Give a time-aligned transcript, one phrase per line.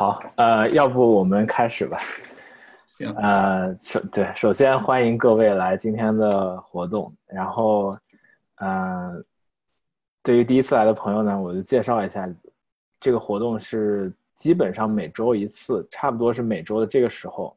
[0.00, 2.00] 好，呃，要不我们开始吧。
[2.86, 3.14] 行。
[3.16, 7.14] 呃，首对，首先欢迎各位来今天的活动。
[7.26, 7.94] 然后，
[8.54, 9.22] 呃，
[10.22, 12.26] 对于第一次来的朋友呢，我就介绍一下，
[12.98, 17.54] 这个活动是基本上每周一次，差不多是每周的这个时候，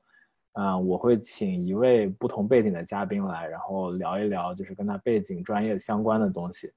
[0.56, 6.70] 嗯，我会请一位不同背景的嘉宾来，然后聊一聊就是跟他背景专业相关的东西。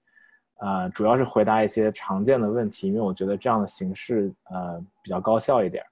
[0.59, 5.85] 呃，主要是回答一些常见的问题，因为我觉得这样的形式呃比较高效一点。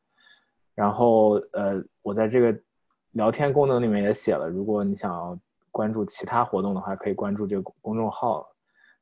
[0.74, 2.58] 然后呃，我在这个
[3.10, 5.38] 聊天功能里面也写了，如果你想要
[5.70, 8.48] 关注其他活动的话，可以关注这个公众号。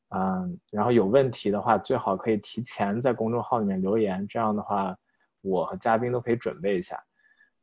[0.08, 4.96] 嗯，然后有问题的话，最好可以提前在公众号里面留言，这样的话
[5.42, 7.00] 我和嘉宾都可以准备一下。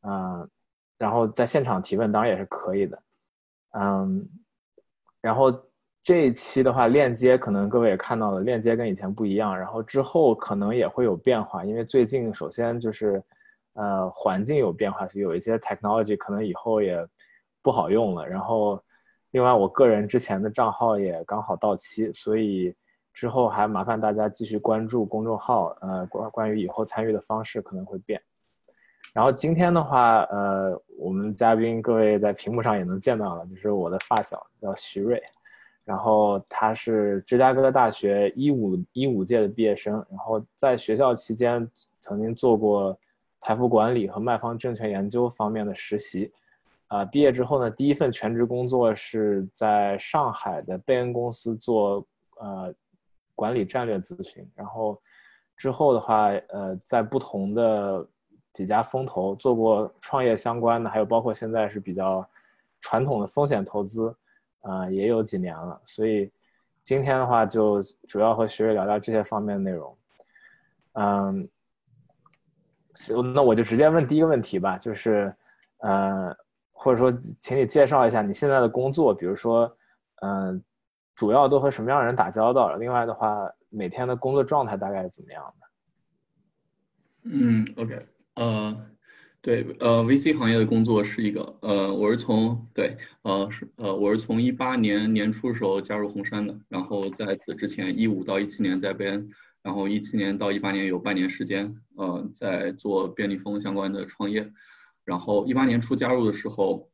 [0.04, 0.50] 嗯，
[0.98, 3.04] 然后在现场提问当然也是可以的。
[3.72, 4.26] 嗯，
[5.20, 5.54] 然后。
[6.02, 9.56] 这一期的话，链接可能各位也看到了，链接跟以前不一样。
[9.56, 13.22] 然后之后可能也会有变化，因为最近首先就是，
[13.74, 17.06] 呃，环境有变化，是有一些 technology 可能以后也
[17.62, 18.28] 不好用了。
[18.28, 18.82] 然后，
[19.32, 22.74] 另外我个人之前的账号也刚好到期，所以
[23.14, 25.76] 之后还麻烦大家继续关注公众号。
[25.82, 28.20] 呃，关关于以后参与的方式可能会变。
[29.14, 35.22] 然后今天的话，呃，我们嘉宾各位在屏幕上也能见到了，就是我的发小叫徐瑞。
[35.90, 41.68] 然后他是芝加哥大学一五一五届的毕业生，然后在学校期间
[42.00, 42.96] 曾经做过
[43.40, 46.32] 财富管理和卖方证券研究方面的实习，
[46.90, 52.06] 啊，毕业之后呢，第一份全职工作是在上海的贝恩公司做
[52.38, 52.72] 呃
[53.34, 54.96] 管理战略咨询，然后
[55.58, 58.08] 之后的话，呃，在不同的
[58.54, 62.24] 几家风投做过创业相关的，还有包括现在是比较
[62.80, 64.16] 传统的风险投资。
[64.62, 66.32] 啊，也有几年了，所以
[66.84, 69.98] 今天的话就主要和学瑞聊聊这些方面的内容。
[70.94, 71.50] 嗯，
[73.34, 75.34] 那我就直接问第一个问题吧，就是，
[75.78, 76.36] 呃，
[76.72, 79.74] 或者说，请你介绍一下你现在的工作，比如说，
[80.22, 80.62] 嗯，
[81.16, 82.76] 主要都和什么样的人打交道？
[82.76, 85.68] 另外的话，每天的工作状态大概是怎么样的？
[87.24, 88.06] 嗯，OK，
[88.36, 88.86] 呃。
[89.42, 99.30] 对，呃，VC 行业的工作是一个，呃，我是从对，呃，是呃，我是从一八年年初的时候加入红杉的，然后在此之前一五到一七年在贝恩，
[99.64, 104.52] 然后一七年到一八年有半年时间，呃，在做便利蜂相关的创业，
[105.06, 106.90] 然后一八年初加入的时候，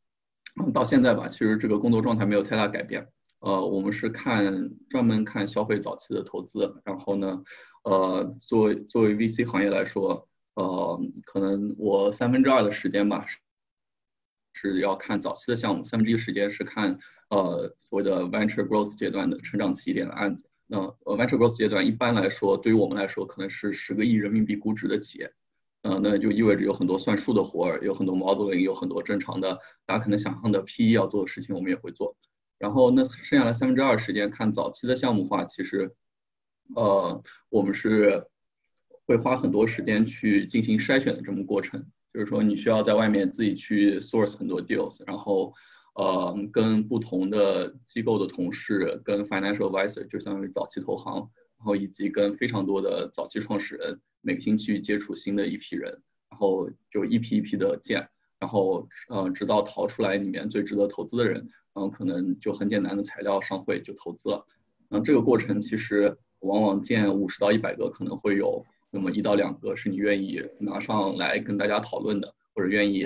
[0.72, 3.08] 到现在吧，其实这个工作状态没有太大改变，
[3.40, 7.42] 呃，我们是看专门看消费早期的投资，然后呢，
[7.86, 10.28] 呃，作为作为 VC 行业来说。
[10.56, 13.26] 呃，可能我三分之二的时间吧，
[14.54, 16.98] 是要看早期的项目，三分之一时间是看
[17.30, 20.50] 呃所谓的 venture growth 阶段的成长起点的案子。
[20.66, 25.30] 那 venture growth 阶段一般来说，对于我们来说可能是十个亿人民币估值的企业，
[25.82, 32.16] 呃，那就意味着有很多算数的活儿，有很多 modeling，有很多正常的大家可能想象的 PE 要做的事情，我们也会做。
[32.58, 35.94] 然后那剩下来三分之二时间看早期的项目化，其实
[36.76, 38.26] 呃我们是。
[39.08, 45.54] 会花很多时间去进行筛选的这么过程，就是说你需要在外面自己去 source 很多 deals，然后
[45.94, 55.92] 呃跟不同的机构的同事，跟 financial advisor 就相当于早期投行，然后以及跟非常多的早期创始人，每个星期接触新的一批人，
[56.32, 64.48] 然后就一批一批的见，然后呃直到淘出来里面最值得投资的人，然后可能就很简单的材料上会就投资了，
[64.90, 68.66] 嗯这个过程其实往往见五十到一百个可能会有。
[68.96, 73.04] 那么一到两个是你愿意拿上来跟大家讨论的，或者愿意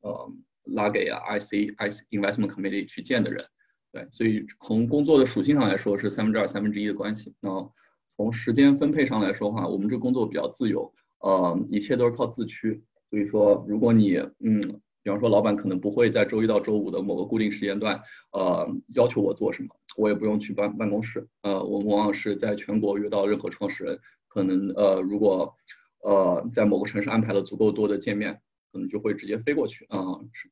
[0.00, 0.32] 呃
[0.64, 3.44] 拉给 IC IC Investment Committee 去见的人，
[3.92, 7.34] 对，所以从工作的属性上来说是三分之二三分之一的关系。
[7.40, 7.70] 那
[8.08, 12.82] 从时间分配上来说话，我们这工作比较自由，呃，一切都是靠自驱。
[13.10, 14.58] 所以说，如果你嗯，
[15.02, 18.00] 比方说老板可能不会在周一到周五的某个固定时间段，
[18.32, 24.00] 呃，要求我做什么，我也不用去办办公室，呃，我们往往是在全国约到任何创始人。
[24.36, 25.54] 可能呃，如果
[26.02, 28.38] 呃在某个城市安排了足够多的见面，
[28.70, 29.98] 可能就会直接飞过去啊。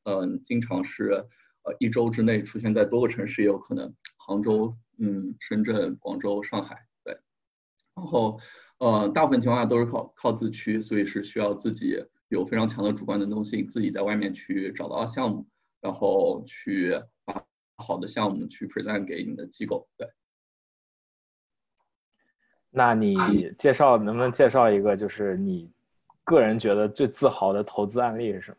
[0.05, 1.23] 嗯，经常是
[1.61, 7.15] 呃一周之内出现在多个城市也有可能，杭州、嗯深圳、广州、上海，对。
[7.95, 8.39] 然后
[8.79, 15.45] 呃大部分情况下都是靠靠自驱，所以是需要自己有非常强的主观能动性，自己在外面去找到项目，
[15.79, 17.45] 然后去把
[17.77, 20.07] 好的项目去 present 给你的机构，对。
[22.75, 23.15] 那你
[23.57, 25.71] 介绍能不能介绍一个，就是你
[26.25, 28.51] 个人觉得最自豪的投资案例是什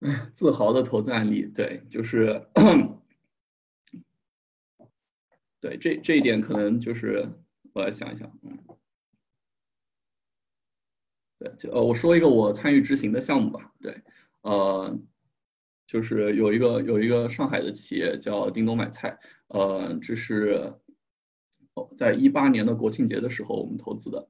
[0.00, 0.30] 么？
[0.34, 2.44] 自豪的投资案例，对，就是，
[5.60, 7.28] 对这这一点可能就是
[7.72, 8.58] 我来想一想，嗯，
[11.38, 13.72] 对，就呃，我说一个我参与执行的项目吧。
[13.80, 14.02] 对，
[14.40, 14.98] 呃，
[15.86, 19.16] 就是有一个有一个上海的企业叫叮咚买菜，
[19.48, 20.74] 呃，这是
[21.96, 24.28] 在一八年的国庆节的时候我们投资的。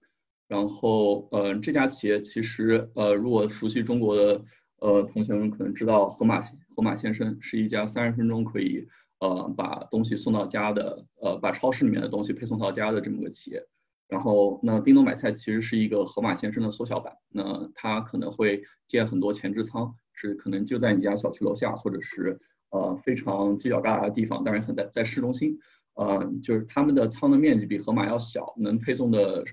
[0.49, 4.43] 然后，呃，这家企业其实，呃，如果熟悉中国的
[4.81, 8.89] 呃同学们可能知道，盒马盒马先生是一家三十分钟可以
[9.21, 13.65] 呃把东西送到家的，呃，把超市里面的东西配送到家的这么个企业。
[14.09, 17.17] 然后，那叮咚买菜其实是一个盒马先生的缩小版。
[17.29, 25.61] 那它可能会建很多前置仓，是可能就在你家小区楼下，或者是呃非常犄角旮旯的地方，当然很在在市中心。
[25.95, 29.45] 呃，就是他们的仓的面积比盒马要小，能配送的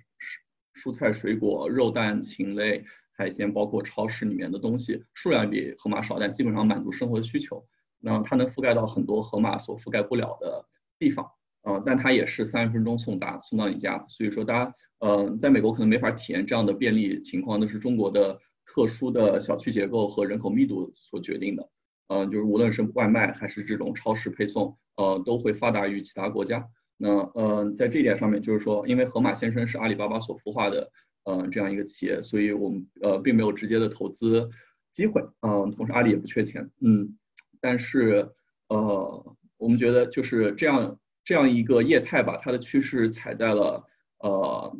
[0.75, 7.65] 蔬菜、水果、肉蛋、禽类、海鲜，包括超市里面的东西，数量比盒马少，但基本上满足生活需求。
[7.99, 10.65] 那它能覆盖到很多盒马所覆盖不了的
[10.99, 11.25] 地方。
[11.63, 14.05] 呃，但它也是三十分钟送达，送到你家。
[14.07, 21.69] 所以说，大家呃，在美国可能没法体验这样的便利情况，那是中国的特殊的小区结构和人口密度所决定的。
[22.07, 26.67] 嗯，就是无论是外卖还是这种超市配送，呃，都会发达于其他国家。
[26.97, 30.91] 那呃，在这一点上面，就是说，因为盒马先生是阿里巴巴所孵化的，
[31.25, 34.49] 呃，这样一个企业，所以我们呃并没有直接的投资
[34.91, 35.21] 机会。
[35.41, 36.69] 嗯，同时阿里也不缺钱。
[36.81, 37.17] 嗯，
[37.61, 38.29] 但是
[38.69, 40.99] 呃，我们觉得就是这样。
[41.27, 43.83] 这样一个业态吧，它的趋势踩在了
[44.19, 44.73] 呃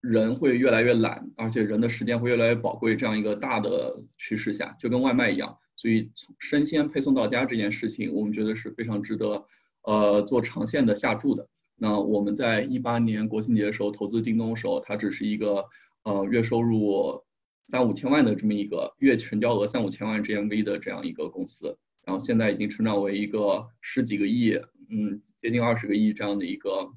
[0.00, 9.44] 人会越来越懒，而且人的时间会越来越宝贵这样一个大的趋势下，就跟外卖一样，所以生鲜配送到家这件事情，我们觉得是非常值得
[9.82, 11.48] 呃做长线的下注的。
[11.74, 15.64] 那我们在一八年国庆节的时候投资叮咚的时候，它只是一个
[16.04, 17.24] 呃月收入
[17.64, 24.56] 三五千万的这么一个月成交额三五千万 GMV 的这样一个公司，然后现在已经成长为一个十几个亿。
[24.88, 26.92] 嗯，接近二十个亿这样的一个，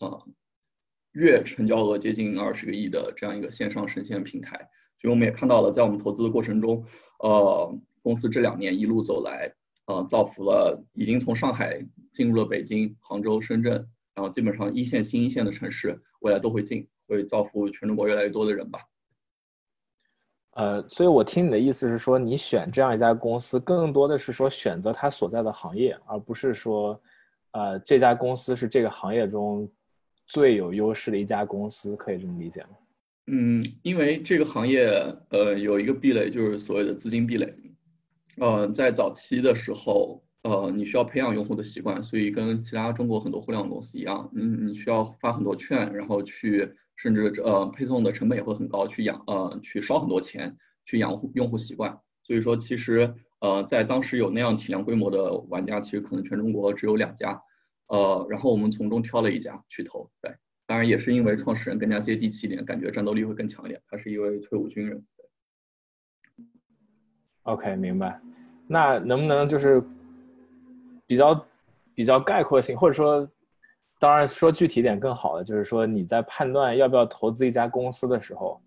[0.00, 0.26] 呃，
[1.12, 4.68] 月成交额接近二十个亿的这样一个线上生鲜平台，
[5.00, 6.84] 所以我们也看到了，在我们投资的过程中，
[7.20, 9.50] 呃，公司这两年一路走来，
[9.86, 13.72] 呃，造福了已经从上海进入了北京、杭州、深圳，
[14.14, 18.78] 然后基本上一线、新一线的城市，未来都会进，会造福全中国越来越多的人吧。
[20.50, 27.00] 呃，所以我听你的意思是说，你选这样一家公司，更多的是说选择它所在的行业，而不是说，
[27.52, 29.66] 呃，这家公司是这个行业中
[30.26, 32.68] 最有优势的一家公司，可以这么理解吗？
[33.28, 34.90] 嗯，因为这个行业，
[35.30, 37.52] 呃，有一个壁垒，就是所谓的资金壁垒。
[38.38, 46.74] 呃，在早期的时候，呃，你需要培养用户的习惯，所以跟其他中国很多互联网公司一样，你，你需要发很多券，然后去。
[46.96, 51.98] 甚至呃配送的成本也会很高，去养呃去烧很多钱去养护用户习惯。
[52.22, 57.42] 所以说其实呃在当时有那样体量规模的玩家，其实可能全中国只有两家。
[57.88, 60.08] 呃，然后我们从中挑了一家去投。
[60.22, 60.32] 对，
[60.68, 63.82] 当然也是因为创始人更加接地气一点，感觉战斗力会更强一点。
[63.88, 65.04] 他是一位退伍军人。
[67.44, 68.20] OK，明白。
[68.66, 69.82] 那能不能就是
[71.06, 71.46] 比较
[71.94, 73.26] 比较概括性，或者说？
[74.00, 78.60] 当然，说具体点更好的就是说，你在判断要不要投资一家公司的时候，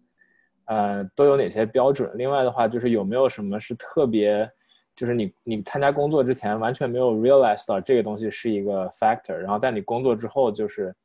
[0.66, 2.10] 呃，都有哪些标准？
[2.16, 4.50] 另外的话，就是有没有什么是特别，
[4.96, 10.96] 就是你你参加工作之前完全没有 realize 到这个东西是一个 factor，然后但你工作之后，就是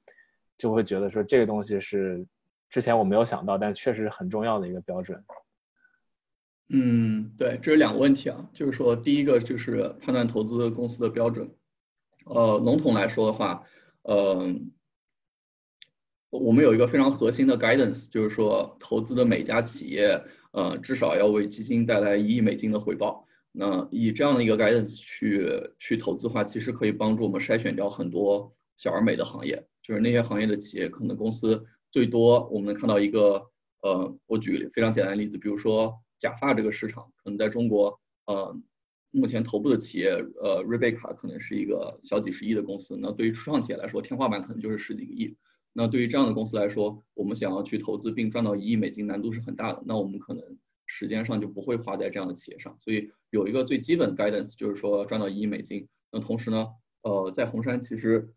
[0.57, 2.25] 就会觉得说这个东西是
[2.71, 5.23] 之前我没有想到，但确实很重要的一个标准。
[6.75, 11.55] 嗯，对，这是两个问题啊，就是说第一个就是判断投资公司的标准，
[12.25, 13.62] 呃，笼统来说的话。
[14.05, 14.73] 嗯，
[16.31, 23.29] 我们有一个非常核心的 guidance，就是说投资的每家企业，呃，至少要为基金带来一亿美金的回报。
[23.52, 25.47] 那以这样的一个 guidance 去
[25.79, 33.45] 去投资的话，其实可以帮助我们筛选掉很多小而美的行业，就是那些行业的企业，可能公司最多我们能看到一个，
[33.83, 38.57] 呃，我举个非常简单的例子，比如说假发这个市场，可能在中国，呃。
[39.14, 40.09] 目前头部的企业，
[40.43, 42.97] 呃，瑞贝卡可能是一个小几十亿的公司。
[42.99, 45.37] 那对于初创企业来说，天花板可能就是十几个亿。
[45.75, 49.83] 那对于这样的公司来说，我们想要去投资并赚到一亿美金，难度是很大的。
[49.85, 50.43] 那我们可能
[50.87, 52.75] 时间上就不会花在这样的企业上。
[52.79, 55.87] 所以有一个最基本的 guidance，就是说赚到一亿美金。
[56.11, 56.69] 那同时呢，
[57.02, 58.33] 呃，在红杉其实，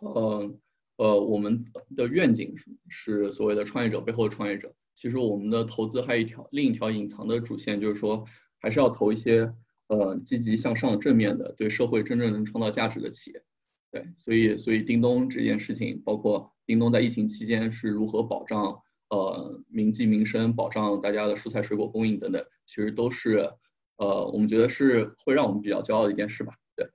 [0.00, 0.50] 呃
[0.96, 1.62] 呃，我们
[1.94, 2.54] 的愿景
[2.88, 4.74] 是所谓的创业者背后的创业者。
[5.00, 8.26] 其实我们的投资还有一条另一条隐藏的主线，就是说
[8.58, 9.50] 还是要投一些。
[9.92, 13.42] 呃，积极向上、正面的，对社会真正能创造价值的企业，
[13.90, 23.50] 对，所以，所以叮咚这件事情，包括叮咚在疫情期间是如何保障呃民计民生、保障大家的蔬菜水果供应等等，其实都是
[23.96, 26.88] 呃我们觉得是会让我们比较骄傲的一件事吧，对。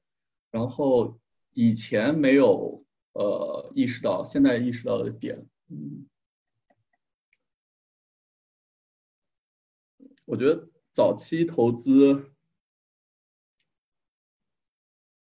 [0.49, 1.19] 然后
[1.53, 6.05] 以前没有呃意识到，现在意识到的点，嗯。
[10.25, 12.31] 我觉得早期投资，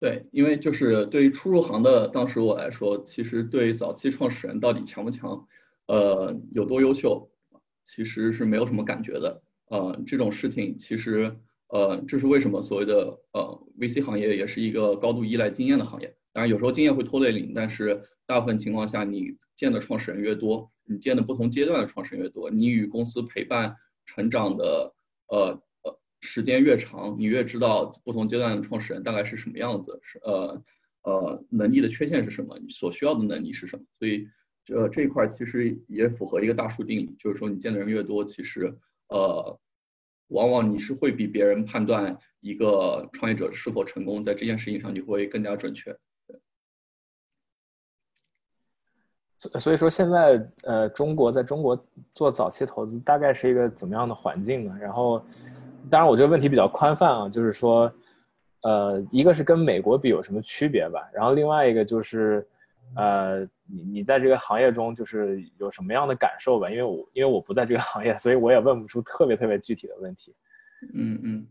[0.01, 5.47] 对，因为就是对于初入行的当时我来说，其实对早期创始人到底强不强，
[5.87, 7.31] 呃，有多优秀，
[7.85, 9.43] 其实是没有什么感觉的。
[9.67, 11.37] 呃，这种事情其实，
[11.69, 16.17] 呃，这是为什么所谓的呃 VC 行业也是一个高度依赖经验的行业。
[16.33, 23.77] 当然，有时候经验会拖累你，但是大部分情况下，你见的创始人越多，你见的不同阶段的创始人越多，你与公司陪伴
[24.15, 24.95] 成长的
[25.29, 26.01] 呃呃。
[26.23, 30.63] 时间越长，你越知道不同阶段的创始人大概是什么样子，是呃
[31.05, 33.83] 呃能力的缺陷是什么，你所需要的能力是什么。
[33.99, 34.29] 所以
[34.63, 38.71] 这这一块其实也符合一个大数定理，就是说你见的人越多，其实
[39.09, 39.59] 呃
[40.29, 45.97] 往往你是会比别人判断一个创业者是否成功，在这件事情上你会更加准确。
[49.41, 54.79] 所所以说现在呃中国在中国做早期投资大概是一个怎么样的环境呢？
[54.81, 55.21] 然后。
[55.89, 57.91] 当然，我这个问题比较宽泛啊，就是说，
[58.63, 62.47] 呃，一个是跟美国比有什么区别吧，然后另外一个就是，
[62.95, 66.71] 呃，你你在这个行业中就是有什么样的感受吧？
[66.71, 70.35] 因为我因为我不在这个行业，所以我也问不出特别特别具体的问题。
[70.93, 71.47] 嗯嗯，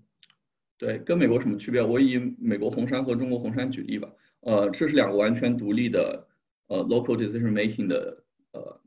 [0.77, 1.81] 对，跟美国什么区别？
[1.81, 4.08] 我以美国红杉和中国红杉举例吧。
[4.41, 6.24] 呃，这是两个完全独立的
[6.69, 8.23] 呃 local decision making 的
[8.53, 8.81] 呃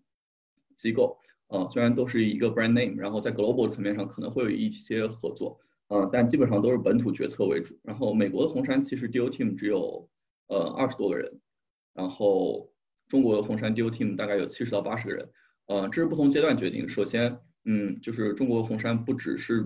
[0.74, 1.18] 机构。
[1.48, 7.78] 啊，虽然都是一个 brand name，然后在 global 层面上可能会有一些合作，嗯，但基本上都是本土决策为主。
[7.82, 10.08] 然后美国的红杉其实 deal team 只有
[10.46, 11.42] 呃二十多个人，
[11.92, 12.72] 然后
[13.06, 15.30] 中国的红杉 deal team 大概有七十到八十个人，
[15.66, 16.88] 呃，这是不同阶段决定。
[16.88, 19.60] 首先，嗯，就是中国红杉不只是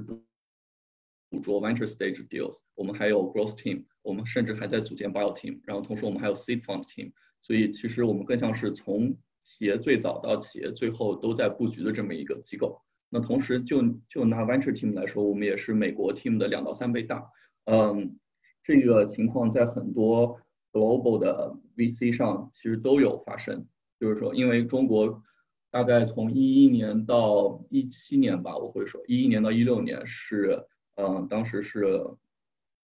[1.30, 7.12] 捕捉 venture stage deals，我们还有 growth team，我们甚至还在组建 bio team，然后同时我们还有 seed fund team，
[7.46, 12.82] 所以其实我们更像是从企业最早到企业最后都在布局的这么一个机构。
[13.08, 17.24] 那同时就就拿 venture team 来说，我们也是美国 team 的两到三倍大。
[17.66, 18.18] 嗯，
[18.64, 20.40] 这个情况在很多
[20.72, 23.64] global 的 VC 上其实都有发生。
[24.00, 25.22] 就是说，因为中国
[25.70, 31.84] 大概从一一年到一七年吧，我会说一一年到一六年是嗯，当时是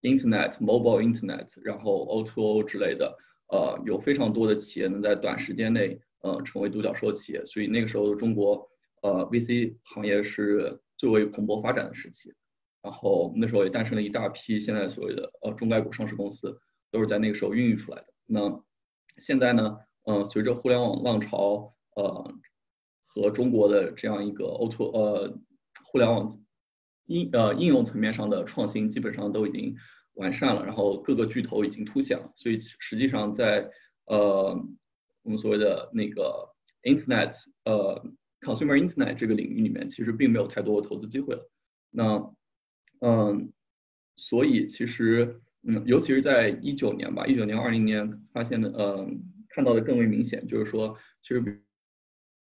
[0.01, 3.17] internet mobile internet，然后 O2O 之类的，
[3.53, 5.99] 呃，有非常多的企业能在短时间内。
[6.23, 8.65] 呃，成为独角兽企业，所以那个时候的中国，
[9.01, 12.33] 呃，VC 行业是最为蓬勃发展的时期。
[12.81, 16.57] 然后那时候也诞生了一大批现在所谓的呃中概股上市公司，
[16.91, 18.07] 都是在那个时候孕育出来的。
[18.25, 18.63] 那
[19.17, 22.33] 现在呢，呃，随着互联网浪潮，呃，
[23.03, 25.37] 和中国的这样一个 Oto 呃
[25.83, 26.31] 互联网
[27.07, 29.75] 应呃应用层面上的创新，基本上都已经
[30.15, 32.31] 完善了，然后各个巨头已经凸显了。
[32.35, 33.69] 所以实际上在
[34.05, 34.57] 呃。
[35.25, 38.03] 我们所谓的那个 Internet，呃
[38.41, 41.49] ，consumer Internet 这个领域里面，其实并没有太多的投资机会了。
[41.91, 42.35] 那，
[42.99, 43.53] 嗯，
[44.17, 51.41] 所以其实，嗯，尤其是在一九年吧，一九年、二零年发现的，嗯，看到的更为明显，就是说，其实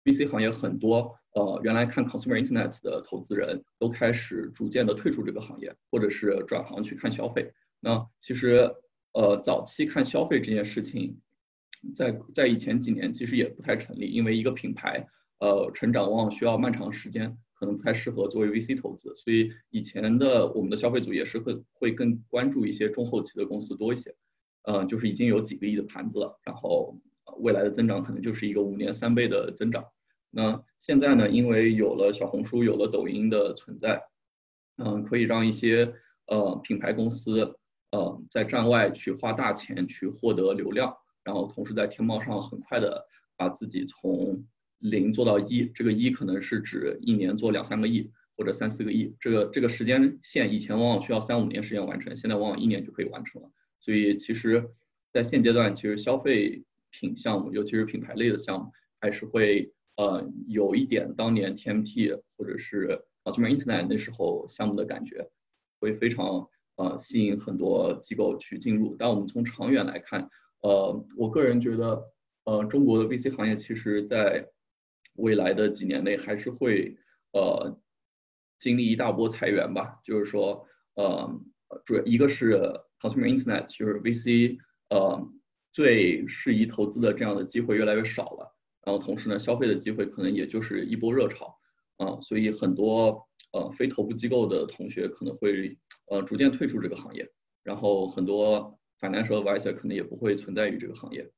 [0.04, 7.52] VC 行业很多，呃，原来看 consumer Internet 的投资人都开始逐渐的退出这个行业，或者是转行去看消费。
[7.78, 8.74] 那其实，
[9.12, 11.20] 呃，早期看消费这件事情。
[11.94, 15.06] 在在以前几年其实也不太成立，因为一个品牌，
[15.38, 24.14] 呃，成长往往需要漫长时间，可能不太适合作为 VC 投资，所以以前的我们的消费组也是会会更关注一些中后期的公司多一些，
[24.62, 26.98] 嗯，就是已经有几个亿的盘子了，然后
[27.36, 29.84] 未来的增长可能就是一个五年三倍的增长。
[30.34, 34.02] 那现在呢，因为有了小红书，有了抖音的存在，
[34.78, 35.94] 嗯，可以让一些
[36.26, 37.56] 呃品牌公司，
[37.92, 40.94] 呃，在站外去花大钱去获得流量。
[41.22, 44.44] 然后同时在天猫上很快的把自己从
[44.78, 53.50] 零做到一，这个一可能是指一年做两三个亿或者三四个亿，这个这个时间线以前往往需要三五年时间完成，现在往往一年就可以完成了。
[53.80, 54.68] 所以其实，
[55.12, 65.30] 在现阶段，其实消费品项目，尤其是品牌类的项目，还是会呃有一点当年 TMT 或者是 Consumer Internet 那时候项目的感觉，
[65.80, 68.96] 会非常呃吸引很多机构去进入。
[68.98, 70.28] 但我们从长远来看，
[70.62, 72.02] 呃，我个人觉得，
[72.44, 74.46] 呃，中国的 VC 行业其实在
[75.14, 76.96] 未来的几年内还是会
[77.32, 77.78] 呃
[78.58, 80.00] 经历一大波裁员吧。
[80.04, 81.40] 就是说，呃，
[81.84, 82.58] 主要一个是
[83.00, 84.58] consumer internet，就是 VC
[84.90, 85.26] 呃
[85.72, 88.53] 最适宜投资的这样的机会越来越少了。
[88.84, 91.56] 然后同时呢，消费的机会可能也就是一波热潮
[91.96, 95.76] 啊，所以很多呃非头部机构的同学可能会
[96.10, 97.28] 呃逐渐退出这个行业，
[97.62, 98.78] 然后很多。
[99.00, 101.28] financial advisor 可能也不会存在于这个行业，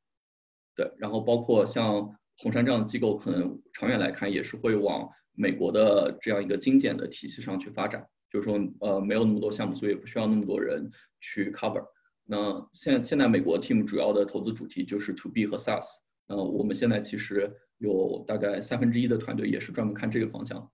[0.76, 10.88] 对，然后包括像红杉这样的机构可能长远来看也是会往美国的这样一个精简的体系上去发展，就是说呃没有那么多项目，所以也不需要那么多人
[11.18, 11.84] 去 cover。
[12.24, 15.86] 那现现在美国 team 主要的投资主题就是 to B 和 SaaS。
[16.26, 20.70] 那我们现在其实有大概三分之一的团队也是专门看这个方向。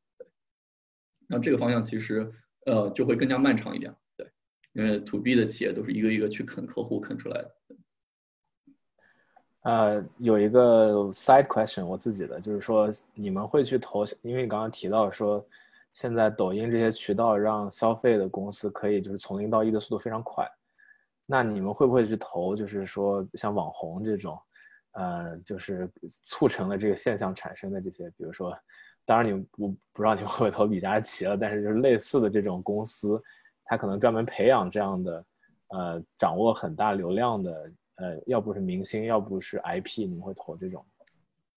[1.28, 2.30] 那这个方向其实
[2.66, 4.30] 呃就会更加漫长一点，对，
[4.72, 7.56] 因为 to B 的企业都是一个一个去啃客户啃出来的。
[9.62, 15.46] 呃，有一个 side question，我自己的就是说，你们会去投，因为你刚刚提到说，
[15.92, 20.44] 现在抖音这些渠道让消费的公司可以就是从零到一的速度非常快，
[21.26, 24.36] 那你们会不会去投，就是说像网红这种，
[24.92, 25.90] 呃，就是
[26.24, 28.56] 促成了这个现象产生的这些，比如说，
[29.04, 33.20] 当然你不不知道你会不会投李佳琦了，但是就是类似的这种公司，
[33.64, 35.24] 它可能专门培养这样的，
[35.68, 37.72] 呃，掌握很大流量的。
[37.96, 40.84] 呃，要不是明星，要不是 IP，你会投这种？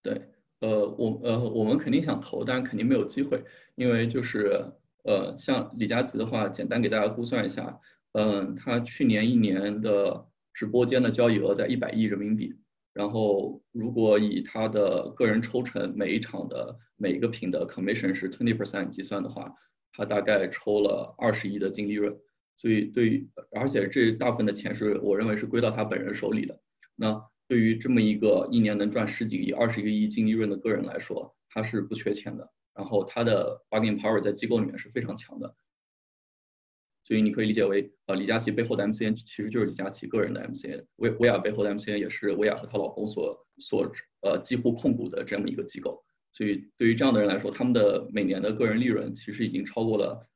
[0.04, 0.22] 对，
[0.60, 3.42] 呃，我呃，我们肯定想投，但肯定没有机会，
[3.76, 4.64] 因为就是
[5.06, 7.80] 呃，像李佳琦的话，简单给大家估算一下，
[8.12, 12.54] 嗯，他去年一年的直播间的交易额在一百亿人民币，
[12.96, 19.54] 然后如果以他的个人抽成每一场的每一个品的 commission 是 twenty percent 计算的话，
[19.92, 22.18] 他大概抽了二十亿的净利润。
[22.56, 26.58] 所以，对于而且这大部分的钱是我认为是归到他本人手里的。
[26.96, 32.50] 那对于这么一个一年能赚十几个亿、二十个亿净利润的个人来说，他是不缺钱的。
[32.74, 35.54] 然后他的 bargaining power 在机构里面是非常强的。
[37.06, 43.90] 所以你可以理解为，呃，李佳琦背后的 MCN 其实就是李佳琦个人的 MCN，薇薇娅背后的 MCN 也是薇娅和她老公所所
[44.22, 46.04] 呃几乎控股的这么一个机构。
[46.34, 50.28] 所以对于这样的人来说，他们的每年的个人利润其实已经超过了。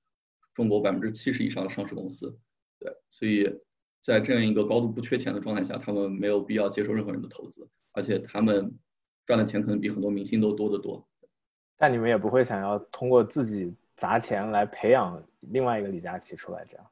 [0.55, 2.37] 中国百分之七十以上的上市公司，
[2.79, 3.49] 对，所以
[4.01, 8.77] 在这样一个高度不缺钱的状态下，他们没有必要接受任何人的投资，而且他们
[9.25, 11.07] 赚的钱可能比很多明星都多得多。
[11.77, 16.85] 但你们也不会想要通过自己砸钱来培养另外一个李佳琦出来，这样？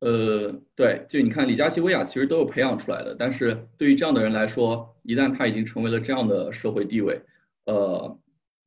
[0.00, 7.18] 呃，对，就你看李佳琦、薇娅其实都有培养出来的，但是对于这样的人来说，一旦他已经成为了这样的社会地位，
[7.64, 8.18] 呃，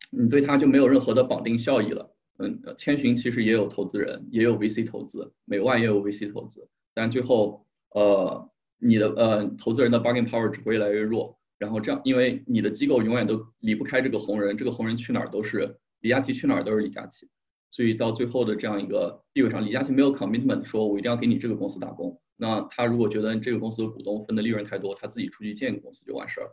[0.09, 2.11] 你对他就没有任何的绑定效益了。
[2.39, 17.27] 嗯，千寻其实也有投资人，也有 VC 投资，美万也有 VC 投资，但最后，呃，你的呃投资人的 bargaining power 只会越来越弱，然后这样，因为你的机构永远都离不开这个红人，这个红人去哪儿都是李佳琦去哪儿都是李佳琦，
[17.69, 26.49] 所以到最后的这样一个地位上，李佳琦没有 commitment 说我一定要给你这个公司打工，那他如果觉得这个公司的股东分的利润太多，他自己出去建一个公司就完事儿，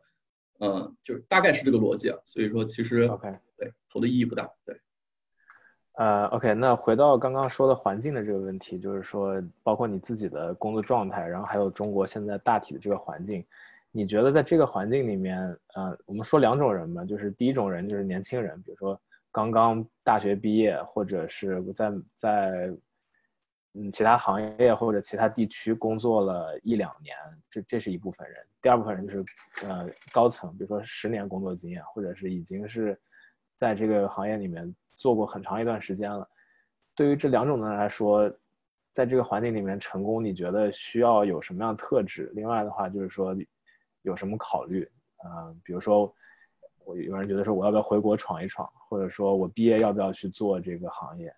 [0.61, 4.81] 嗯，就是大概是这个逻辑啊，所以说其实 OK 对投的意义不大，对。
[5.99, 13.43] 呃，OK，那回到刚刚说的环境的这个问题，就是说，包括你自己的工作状态，然后还有中国现在大体的这个环境，
[13.93, 15.39] 你觉得在这个环境里面，
[15.75, 19.01] 呃，我们说两种人嘛，就是第一种人就是年轻人，比如说
[19.37, 22.77] 刚刚大学毕业，或者是在在
[23.75, 27.15] 嗯其他行业或者其他地区工作了一两年，
[27.51, 29.25] 这这是一部分人；第二部分人就是
[29.63, 32.99] 呃高层，比如说十年工作经验，或者是已经是
[33.57, 34.75] 在这个行业里面。
[34.99, 36.27] 做过很长一段时间了，
[36.95, 38.33] 对于这两种人来说，
[38.93, 42.33] 在这个环境里面成功，你觉得需要有什么样的特质？
[42.35, 43.37] 另外的话就是说，
[44.01, 44.91] 有什么考虑？
[45.23, 46.11] 嗯，比如说，
[46.87, 51.31] 我有人觉得说我要不要回国闯一闯，或者说我毕业要不要去做这个行业？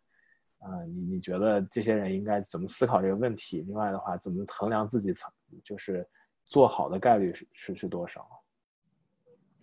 [0.61, 3.63] 嗯，你你觉得这些人应该怎么思考这个问题？
[3.63, 5.33] 另外的话，怎么衡量自己曾
[5.65, 6.07] 就是
[6.47, 8.29] 做好的概率是是是多少？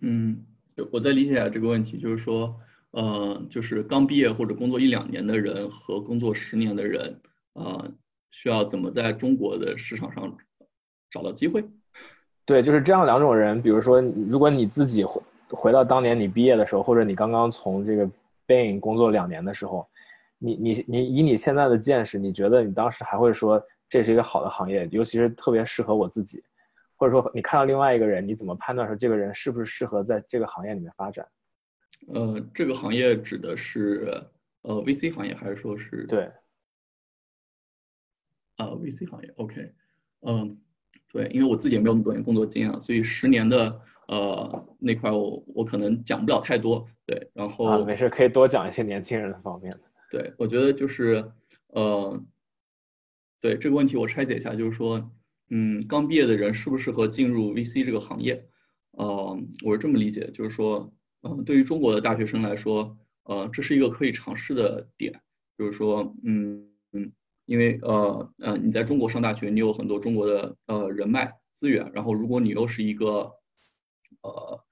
[0.00, 0.44] 嗯，
[0.92, 2.54] 我再理解一下这个问题，就是说。
[2.92, 7.20] 呃，就是刚毕业或者工作一两年的人和工作十年的人，
[7.52, 7.92] 呃，
[8.30, 10.34] 需要怎么在中国的市场上
[11.10, 11.62] 找到机会？
[12.46, 13.60] 对，就是这样两种人。
[13.60, 15.04] 比如说，如果你自己
[15.50, 18.08] 回回到当年你毕业的时候，或者你刚刚从这个
[18.46, 19.88] Bain 工作两年的时候，
[20.38, 26.42] 你你你以你现在的见识，你觉得你当时还会说这是一个好的行业，尤其是特别适合我自己，
[26.96, 31.26] 或者说你看到另外一个人，你怎么判断说这个人是不是适合在这个行业里面发展？
[32.08, 34.22] 呃，这个行业指的是
[34.62, 36.04] 呃 VC 行业还是说是？
[36.06, 36.30] 对。
[38.56, 39.70] 啊，VC 行业，OK，
[40.22, 40.58] 嗯，
[41.12, 46.86] 对，因为我自己也没有那么多年工作经验，所以十年的呃那块我我可能讲不了太多。
[47.06, 49.80] 对，然后啊，没事，可以多讲一些年轻人的方面的。
[50.10, 51.24] 对，我觉得就是
[51.68, 52.22] 呃，
[53.40, 55.10] 对这个问题我拆解一下，就是说，
[55.50, 58.46] 嗯，刚毕业的人适不适合进入 VC 这个行业？
[58.92, 60.92] 呃，我是这么理解，就是说。
[61.22, 65.12] 嗯，对于中国的大学生来说，呃，这是一个可以尝试的点，
[65.58, 67.10] 就是说，嗯嗯，
[67.46, 73.32] 因为呃呃，你在中国上大学，你有很多中国的呃人脉资源，然后如果你又是一个
[74.22, 74.64] 呃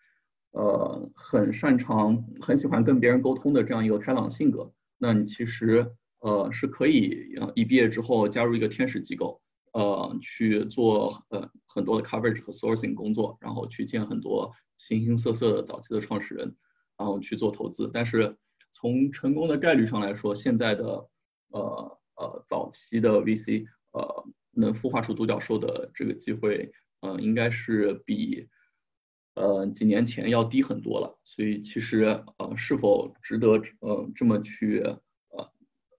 [0.53, 9.41] 呃很擅长、很喜欢跟别人沟通的这样一个开朗性格，那你其实呃是可以一毕业之后加入一个天使机构，
[9.73, 16.55] 呃去做呃很多的 coverage 和 sourcing 工作，然后去见很多形形色色的早期的创始人，
[16.97, 17.91] 然后去做投资。
[17.93, 18.37] 但是
[18.73, 21.09] 从成功的概率上来说，现在的
[21.49, 26.73] 呃呃早期的 VC 呃能孵化出独角兽的这个机会。
[27.07, 28.49] 嗯，应该是比
[29.35, 32.05] 呃几年前要低很多了，所以其实
[32.39, 35.53] 呃是否值得呃这么去呃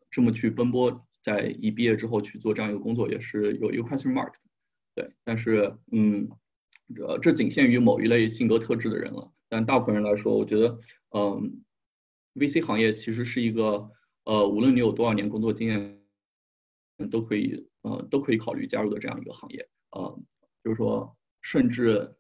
[0.10, 4.34] 这么去奔波，在一毕业之后去做这样一个工作，也是有一个 question mark，
[4.94, 5.10] 对。
[5.24, 6.30] 但是嗯，
[6.96, 10.80] 这这仅限于某一类性格特质的人了，但大部分人来说，我觉得
[11.12, 11.64] 嗯
[12.36, 13.90] ，VC 行业其实是一个
[14.24, 16.00] 呃无论你有多少年工作经验，
[17.12, 20.14] 都可以呃都可以考虑加入的这样一个行业啊。
[20.64, 22.16] 就是说，甚至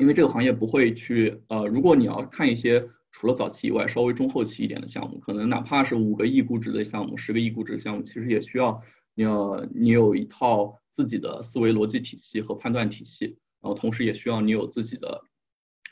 [0.00, 8.82] 因为这个行业不会去呃，如果你要看一些除了早期以外稍微中后期一点的项目，可能哪怕是五个亿估值的项目、十个亿估值的项目，其实也需要
[9.14, 15.22] 你要你有一套自己的思维逻辑体系和判断体系，然后同时也需要你有自己的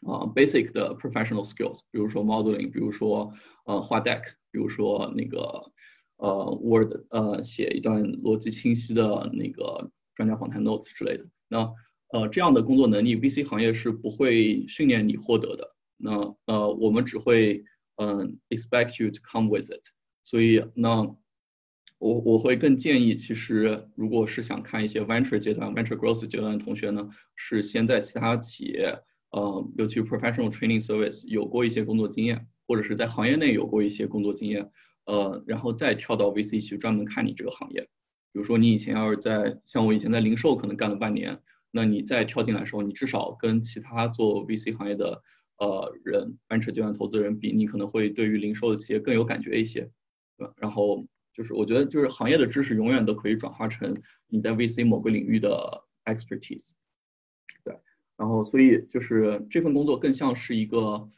[0.07, 3.33] 啊 basic 的 professional skills，比如说 modeling，比如说
[3.67, 5.71] 呃画 deck，比如说那个
[6.17, 9.91] 呃 word 呃写一段逻辑清晰的那个。
[10.19, 11.73] 专家访谈 notes 之类的，那
[12.11, 15.75] 呃这样的工作能力，VC 行业是不会训练你获得的。
[15.97, 17.65] 那呃我们只会
[17.97, 19.83] 嗯 expect you to come with it。
[20.23, 21.03] 所以那
[21.99, 28.97] 我我会更建议，其实如果是想看一些 venture 阶段、venture growth 阶段的同学呢，是先在其他企业，
[29.31, 34.71] 呃尤其 professional training service 有过一些工作经验，或者是在行业内有过一些工作经验，
[35.07, 37.81] 呃然后再跳到 VC 去专门看你这个行业。
[38.31, 41.41] 比如说，你以前要是在像我以前在零售可能干了半年，
[41.81, 45.23] 那你再跳进来的时候，你至少跟其他做 VC 行业的
[45.59, 49.89] 呃人、venture 阶段投资人比，你可能会对于零售的企业更有感觉一些，
[50.37, 50.53] 对吧？
[50.57, 56.73] 然后就是我觉得就是行业的知识永远都可以转化成你在 VC 某个领域的 expertise，
[57.63, 57.79] 对。
[58.17, 61.09] 然后所以就是这份工作更像是一个，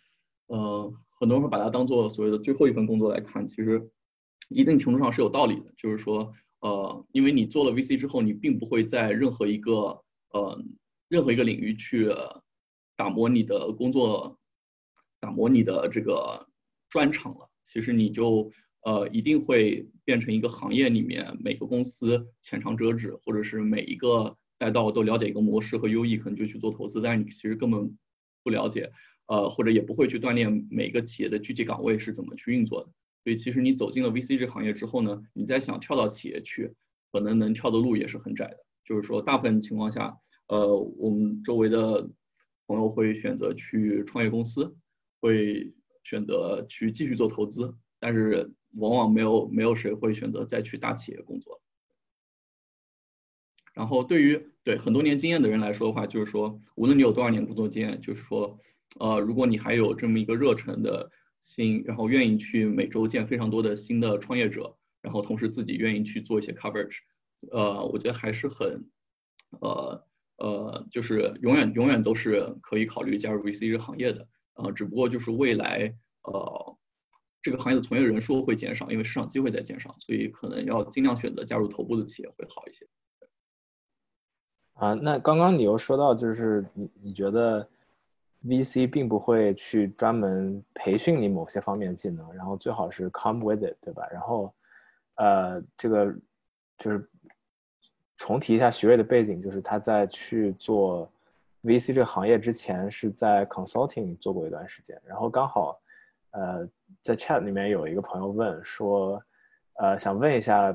[0.49, 3.91] 呃，很多人会把它当做所谓的最后一份工作来看，其实
[4.51, 6.35] 一定程度上是有道理的，就是说。
[6.63, 9.99] 呃，因为你做了 VC 之后，你并不会在任何一个
[10.33, 10.63] 呃
[11.09, 12.09] 任何一个领域去
[12.97, 14.39] 打磨你的工作，
[15.21, 16.47] 打磨你的这个
[16.89, 17.49] 专长了。
[17.65, 18.51] 其实你就
[18.83, 27.97] 呃一定会变成一个行业里面每个公司浅尝辄止，或者是每一个赛道都了解一个模式和优异，可能就去做投资，但是你其实根本
[28.43, 28.91] 不了解，
[29.27, 32.91] 呃或者也不会去锻炼每个企业的具体岗位是怎么去运作的。
[33.23, 36.73] 所以其实你走进了 VC 这行业之后呢，你再想跳到企业去，
[37.13, 38.65] 可能能跳的路也是很窄的。
[38.91, 42.11] 就是说，大部分情况下，呃，我们周围的
[42.67, 44.77] 朋友会选择去创业公司，
[45.21, 45.73] 会
[46.03, 51.61] 选择去继续做投资，但是往往没有没有谁会选择再去大企业工作。
[53.73, 58.59] 然后对于对很多年经验的人来说的话，就是说，无论你有多少年工作经验，就是说，
[58.99, 61.09] 呃，如果你还有这么一个热忱的。
[61.43, 66.99] 心，然后愿意去每周见非常多的新的创业者，然后同时自己愿意去做一些 coverage，
[67.51, 68.85] 呃，我觉得还是很，
[69.61, 70.05] 呃
[70.37, 76.77] 呃，就是永远永远都是可以考虑加入 VC 这个行业的，呃，只不过就是未来呃
[77.43, 82.87] 这个行业的从业人数会减少，因为市场机会在减少，所以可能要尽量选择加入头部的企业会好一些。
[84.75, 87.69] 啊，那刚刚你又说到，就是你你觉得。
[88.43, 94.09] VC 并不会去专门培训你某些方面的技能，然后最好是 come with it，对吧？
[94.11, 94.55] 然后，
[95.17, 96.11] 呃，这个
[96.79, 97.07] 就是
[98.21, 101.11] 重提一下徐瑞的背景，就是他在去做
[101.63, 105.81] VC 这个行业之前是在 consulting 做过一段时间，然后刚好，
[106.33, 106.69] 呃，
[107.03, 109.21] 在 chat 里面有一个朋友问说，
[109.79, 110.71] 呃，想问一下，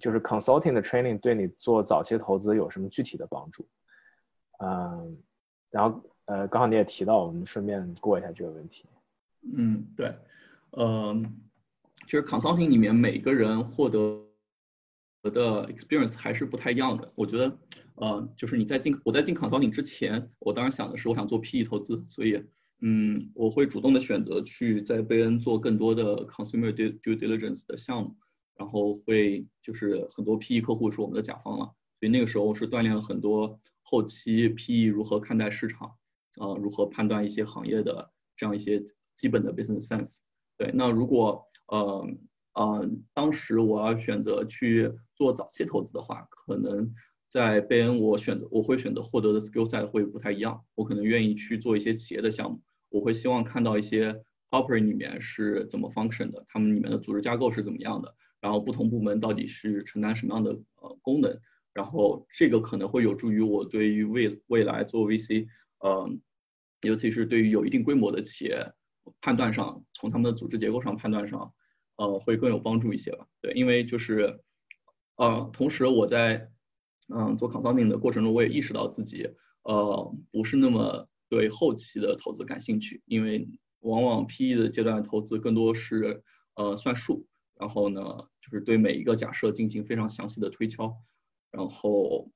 [0.00, 3.68] 就是 consulting 的 training 对你做早期投资有什么具体的帮助？
[4.60, 5.16] 嗯，
[5.70, 6.02] 然后。
[6.30, 8.84] 呃，刚好你也提到，我们顺便过一下这个问题。
[9.56, 10.14] 嗯，对，
[10.72, 11.16] 呃，
[12.06, 14.22] 就是 consulting 里面每个人获得
[15.22, 17.10] 我的 experience 还是不太一样的。
[17.16, 17.58] 我觉得，
[17.96, 22.42] 呃，就是你在进我在进 consulting 之前，我当时想的是我想做 PE 投资，所以，
[22.80, 28.16] 嗯，我会主动的选择去在贝恩做更多的 consumer due diligence 的项目，
[28.56, 31.64] 然后会就是很多 PE 客户是我们的甲方了，
[31.98, 35.92] 所以那个时候是锻炼了很多后期 PE 如何看待市场。
[36.38, 38.80] 呃，如何判断一些行业的这样一些
[39.16, 40.18] 基本的 business sense？
[40.56, 42.06] 对，那如果呃
[42.58, 46.92] 呃，当时我要选择去做早期投资的话，可能
[47.28, 50.60] 在贝恩我选择我会选择获得的 skill set 会不太一样。
[50.74, 60.50] 我可能愿意去做一些企业的项目，我会希望看到一些 operate 里面是怎么 function 的，他们里面的组织架构是怎么样的，然后不同部门到底是承担什么样的
[60.82, 61.38] 呃功能，
[61.72, 65.46] 然后这个可能会有助于我对于未未来做 VC，
[65.78, 66.10] 呃，
[66.82, 68.72] 尤其是对于有一定规模的企业
[69.20, 71.52] 判断上，从他们的组织结构上判断上，
[71.98, 73.26] 呃，会更有帮助一些吧。
[73.42, 74.40] 对，因为就是，
[75.16, 76.50] 呃，同时我在
[77.08, 79.28] 嗯做 consulting 的过程中，我也意识到自己
[79.64, 83.46] 呃不是那么对后期的投资感兴趣，因为
[83.80, 86.22] 往往 PE 的阶段投资更多是
[86.54, 88.00] 呃算数，然后呢
[88.40, 90.96] 就是对每一个假设进行非常详细的推敲，
[91.50, 92.30] 然后。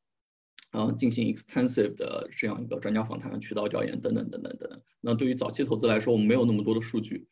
[0.70, 4.80] 啊，进行 extensive 的这样一个专家访谈、渠道调研等等等等等等。
[5.02, 7.26] 那对于早期投资来说，我们没有那么多的数据，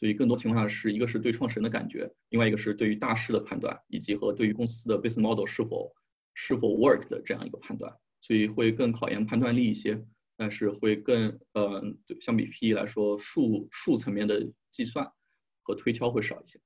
[0.00, 5.94] 所以更多情况下是一个是对创始人的感觉，另外一个是对于大势的判断，以及和对于公司的 business model 是否
[6.32, 10.02] 是否 work 的这样一个判断，所以会更考验判断力一些，
[10.38, 11.82] 但是会更呃，
[12.18, 15.06] 相比 PE 来说，数数层面的计算
[15.60, 16.58] 和推敲会少一些。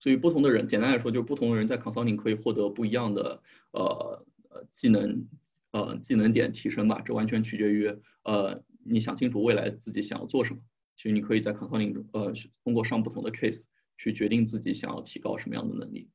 [0.00, 3.40] 所以不同的人，简单来说就是不同的人在 consulting 可以获得不一样的
[3.70, 5.28] 呃呃技能
[5.70, 7.86] 呃技能点提升吧，这完全取决于
[8.24, 10.60] 呃你想清楚未来自己想要做什么。
[10.96, 12.32] 其实你可以在 consulting 中呃
[12.64, 13.64] 通过上不同的 case
[13.96, 16.10] 去决定自己想要提高什么样的能力。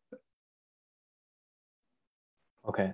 [2.62, 2.93] OK，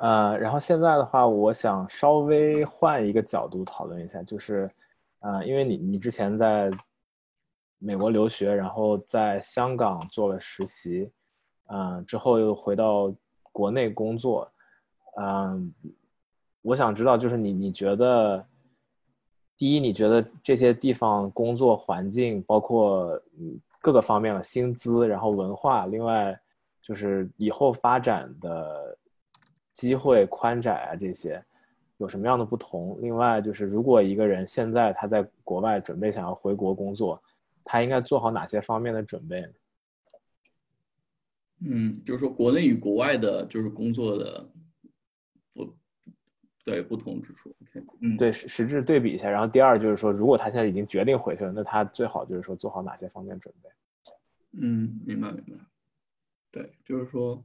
[0.00, 4.70] 呃，然后现在的话，我想稍微换一个角度讨论一下，就是
[5.20, 6.70] 呃，因为你你之前在。
[7.82, 11.10] 美国留学，然后在香港做了实习，
[11.68, 13.10] 嗯，之后又回到
[13.52, 14.52] 国内工作，
[15.16, 15.72] 嗯，
[16.60, 18.46] 我想知道，就是你你觉得，
[19.60, 23.20] 第一，你觉得这些地方工作环境，包括
[23.78, 26.34] 各个方面的薪资，然后文化，另外
[26.80, 28.96] 就是以后发展的
[29.74, 31.44] 机会宽窄啊这些，
[31.98, 32.96] 有什么样的不同？
[33.02, 37.22] 另外就是，如果一个人现在他在国外准备想要回国工作。
[37.62, 39.46] 他应该做好哪些方面的准备？
[41.60, 44.48] 嗯，就是说国内与国外的，就是工作的，
[46.64, 47.54] 对不同之处。
[47.62, 49.30] OK，嗯，对实实质对比一下。
[49.30, 53.68] 然后第二就是说，如果他现在已经决定回去了，那他最好就是说做好哪些方面准备？
[54.52, 55.64] 嗯，明白明白。
[56.50, 57.44] 对，就是说，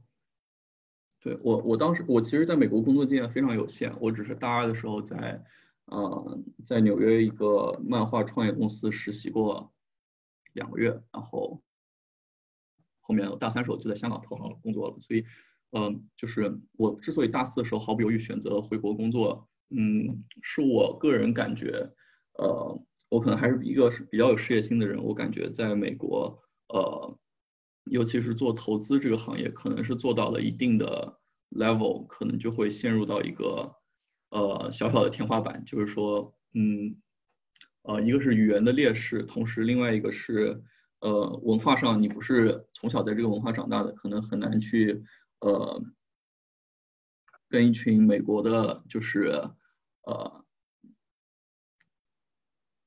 [1.20, 5.44] 对我我当时我其实在美国工作经验非常有限，我只是大二的时候在
[5.86, 9.72] 呃在纽约一个漫画创业公司实习过。
[10.52, 11.62] 两个月，然后
[13.02, 15.22] 后面我大三时候就在香港投行工作了，所以，
[15.72, 21.92] 嗯，就是我之所以大四的时候毫不犹豫选择回国工作，嗯，是我个人感觉，
[22.38, 27.18] 呃，我可能还是一个是比较有事业心的人，我感觉在美国，呃，
[27.84, 31.18] 尤其是做投资这个行业，可能是做到了一定的
[31.50, 33.74] level，可能就会陷入到一个
[34.30, 36.96] 呃小小的天花板，就是说，嗯。
[37.88, 40.60] 呃，一个是语言的劣势，同时另外一个是，
[40.98, 45.04] 呃，文化上你不是从小在这个文化长大的，可能很难去，
[45.40, 45.82] 呃，
[47.48, 49.28] 跟一群美国的，就是，
[50.02, 50.44] 呃，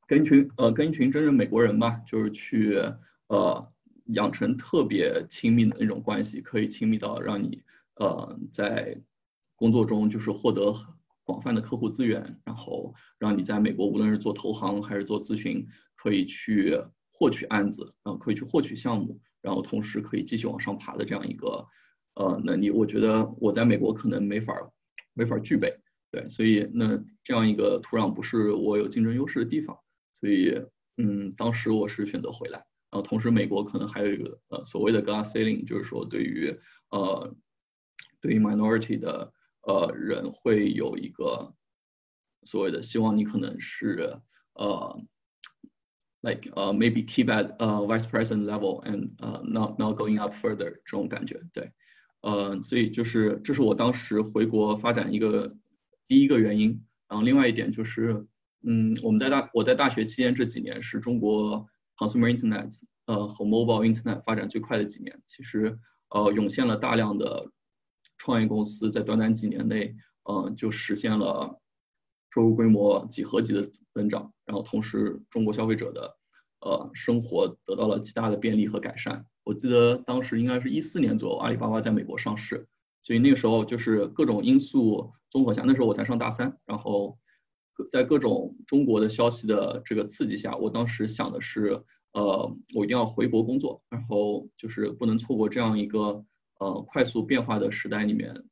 [0.08, 2.80] 跟一群呃跟一群真正美国人吧，就是去
[3.28, 3.74] 呃
[4.06, 7.64] 养成特别亲密的那种关系，可以亲密到让你
[7.96, 9.02] 呃在
[9.56, 10.74] 工作中就是获得。
[11.30, 15.64] 广泛的客户资源，然后让你在美国无论是做投行还是做咨询，
[15.96, 16.76] 可以去
[17.12, 21.68] 获取案子，然后可以去获取项目，然后同时可以继续往上爬的这样一个
[22.20, 24.54] 呃能力，我觉得我在美国可能没法
[25.14, 25.80] 没法具备。
[26.12, 29.80] 对，所以那这样一个土壤不是我有竞争优势的地方，
[30.20, 30.62] 所以
[30.98, 32.60] 嗯，当时我是选择回来。
[32.92, 36.60] 然后同时美国可能还有一个呃所谓的 glass ceiling，就是说对于
[36.92, 37.36] 呃
[38.22, 39.34] 对于 minority 的。
[39.62, 41.54] 呃，人会有一个
[42.44, 44.22] 所谓的希望，你可能是
[44.54, 44.98] 呃
[46.22, 51.74] ，like 呃，maybe keep at 呃 vice president level and 呃，not not going up further 这种感觉，对，
[52.22, 55.56] 呃，所以就是这是我当时回国发展一个
[56.08, 56.84] 第一个原因。
[57.08, 58.28] 然后另外一点就是，
[58.64, 62.72] 嗯，我们在大我在大学期间这几年是中国 consumer internet
[63.06, 65.80] 呃和 mobile internet 发展最快的几年，其实
[66.10, 67.52] 呃涌现了大量的。
[68.22, 69.96] 创业公司在短短几年内，
[70.30, 71.62] 嗯，就实现了
[72.32, 76.18] 收入规模几何级的增长，然后同时中国消费者的
[76.60, 79.26] 呃生活得到了极大的便利和改善。
[79.50, 82.68] 我记得当时应该是一四年左右，阿里巴巴在美国上市，
[83.02, 87.18] 所以那个时候就是各种因素综合下，那时候我才上大三，然后
[87.92, 91.84] 在各种中国的消息的这个刺激下，我当时想的是，
[92.14, 96.24] 呃，我一定要回国工作，然后就是不能错过这样一个。
[96.60, 98.44] 呃，快速变化的时代里面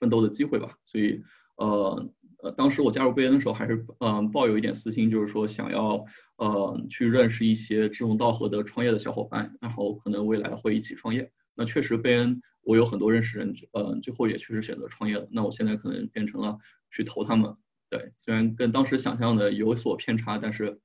[0.00, 1.22] 奋斗的机会吧，所以
[1.56, 2.10] 呃
[2.42, 6.04] 呃，当时我加入贝恩的时候，还是嗯抱有一点私心，就是说想要
[6.36, 11.30] 呃去认识一些志同道合的创业的小伙伴，然后可能未来会一起创业。
[11.54, 15.28] 那确实贝恩我有很多认识人，呃，最后也确实选择创业了。
[15.30, 16.58] 那我现在可能变成了
[16.90, 17.56] 去投他们。
[17.88, 20.80] 对，虽然跟当时想象的有所偏差，但是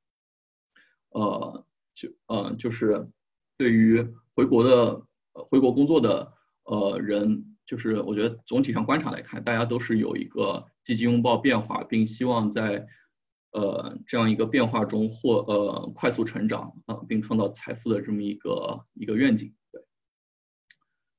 [1.09, 1.65] 呃
[1.95, 3.09] 就呃就是
[3.57, 5.01] 对于回国的
[5.33, 6.33] 回国工作的
[6.65, 7.56] 呃人。
[7.67, 12.87] 就是我觉得总体上观察来看，大家都是有一个积极拥抱变化，并希望在
[13.51, 19.53] 呃这样一个变化中获呃快速成长啊，并创造财富的这么一个一个愿景。
[19.73, 19.81] 对。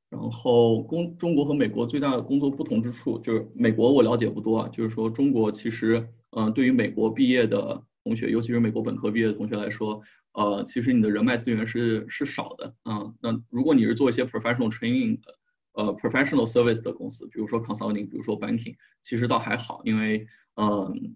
[0.08, 10.00] 然后工中国和美国最大的工作不同之处，就是美国我了解不多啊，就是说中国其实嗯对于美国毕业的同学，尤其是美国本科毕业的同学来说，
[10.32, 13.12] 呃其实你的人脉资源是是少的啊。
[13.20, 15.34] 那如果你是做一些 professional training 的。
[15.78, 21.14] 呃，professional service 的公司，比如说 consulting，比如说 banking，其实倒还好，因为嗯，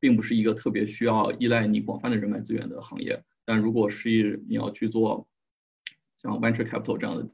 [0.00, 3.22] 并不是一个特别需要依赖你广泛的人脉资源的行业。
[3.44, 5.28] 但如果是你要去做
[6.16, 7.28] 像 venture capital 这样的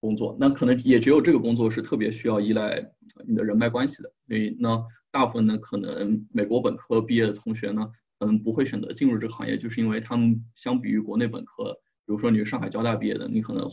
[0.00, 2.90] 工作，那可能也只有这个工作是特别需要依赖
[3.24, 4.12] 你的人脉关系的。
[4.26, 11.72] 所以呢，大部分呢，可能美国本科毕业的同学呢，嗯，不会选择进入这个行业，就是因为他们相比于国内本科，
[12.04, 13.70] 比如说你是上海交大毕业的，你可能。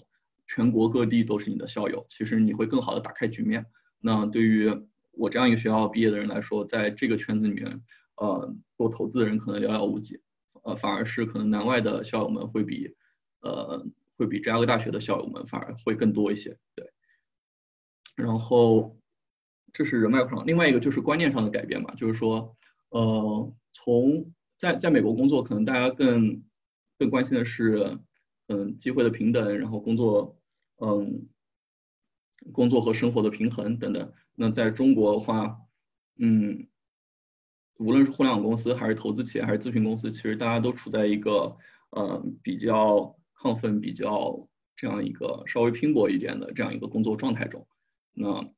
[0.47, 3.65] 全国各地都是你的校友，其实你会更好的打开局面。
[3.99, 4.71] 那对于
[5.11, 7.81] 我这样一个学校毕业的人来说，在这个圈子里面，
[8.15, 10.21] 呃，做投资的人可能寥寥无几，
[10.63, 12.95] 呃，反而是可能南外的校友们会比，
[13.41, 16.57] 呃，会比芝加哥大学的校友们反而会更多一些。
[16.75, 16.89] 对。
[18.15, 18.97] 然后，
[19.73, 22.55] 这是人脉上，另外一个就是观念上的改变吧，就是说，
[22.89, 26.41] 呃，从在在美国工作，可能大家更
[26.97, 27.99] 更关心的是。
[28.47, 30.39] 嗯，机会的平等，然后工作，
[30.77, 31.27] 嗯，
[32.51, 34.13] 工作和生活的平衡等等。
[34.35, 35.59] 那在中国的话，
[36.17, 36.67] 嗯，
[37.77, 41.57] 无论是互联网公司，还是投资企业，还是咨询公司，其实大家都处在一个
[41.89, 47.67] 呃比较亢奋、比较这样一个稍微拼搏一点的这样一个工作状态中。
[48.13, 48.49] 那，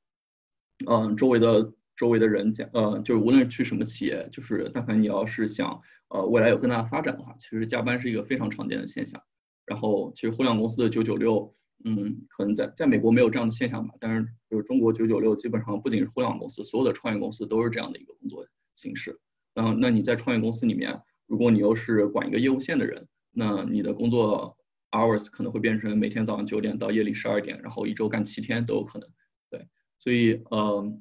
[0.86, 9.22] 嗯，周围的周围的人讲，呃，就是无论去什么企业，就是但凡你要是想呃未来有更大的发展的话，其实加班是一个非常常见的现象。
[9.70, 11.54] 然后，其实互联网公司的九九六，
[11.86, 13.94] 嗯，可能在在美国没有这样的现象吧。
[14.00, 19.20] 但是，就是中国九九六，基本上不仅是互联网公司，所有的创业公司都是这样的一个工作形式。
[19.54, 24.58] 嗯，那你在创业公司里面，如果你又是管一个业务线的人，那你的工作
[24.90, 29.08] hours 可能会变成每天早上九点到夜里十二点，然后一周干七天都有可能。
[29.52, 29.68] 对，
[30.00, 30.92] 所以，呃，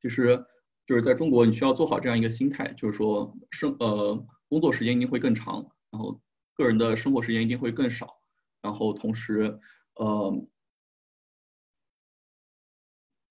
[0.00, 0.44] 其实
[0.86, 6.20] 就是在中国，你需要做好这样一个心态，就是说生呃工作时间一定会更长，然后。
[6.58, 8.18] 个人的生活时间一定会更少，
[8.60, 9.60] 然后同时，
[9.94, 10.44] 呃，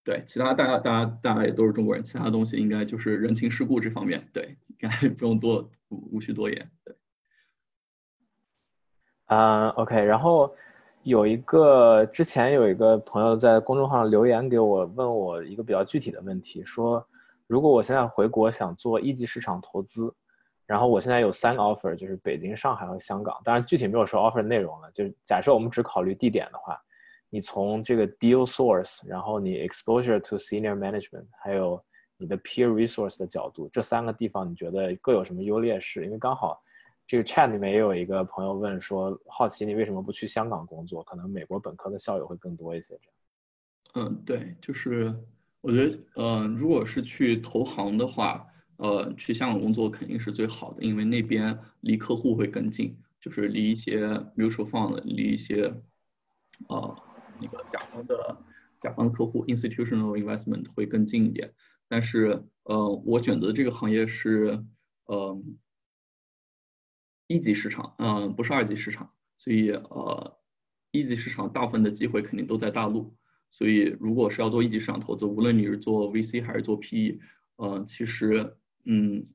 [0.06, 6.96] 对，其他大家大家大家也都是中国人，其他东西应该就是人情世故这方面，对，应该 不用多无需多言，对。
[9.26, 10.56] 啊，OK，然后
[11.04, 17.06] 有一个之前有一个朋友在公众号留言给我，问我一个比较具体的问题，说
[17.46, 20.16] 如果我现在回国想做一级市场投资。
[20.68, 23.40] 然后我现在有三个 offer，就是北京、上海和香港。
[23.42, 24.92] 当然具体没有说 offer 内容了。
[24.92, 26.78] 就假设我们只考虑地点的话，
[27.30, 31.82] 你从这个 deal source，然后你 exposure to senior management，还有
[32.18, 36.04] 你的 peer resource 的角度，这三个地方你觉得各有什么优劣势？
[36.04, 36.62] 因为刚好
[37.08, 41.02] 这个 chat 里面也有一个朋友问说，好奇你为什么不去香港工作？
[41.04, 43.00] 可能美国本科的校友会更多一些。
[43.94, 44.10] 这样。
[44.10, 45.16] 嗯，对，就是
[45.62, 48.46] 我觉得，呃，如果是去投行的话。
[48.78, 55.74] 呃，去香港工作肯定是最好的，因为那边离客户会更近，就是离一些 mutual fund，离一些
[56.70, 56.96] 呃
[57.42, 58.38] 那个甲方的
[58.80, 61.52] 甲方的客户 institutional investment 会更近一点。
[61.88, 64.64] 但是呃，我选择这个行业是
[65.06, 65.42] 呃
[67.26, 70.38] 一级市场，嗯，不是二级市场，所以呃
[70.92, 73.16] 一级市场大部分的机会肯定都在大陆。
[73.50, 77.18] 所以如果是要做一级市场投资，无论你是做 VC 还是做 PE，
[77.56, 78.56] 呃，其实。
[78.90, 79.28] 嗯，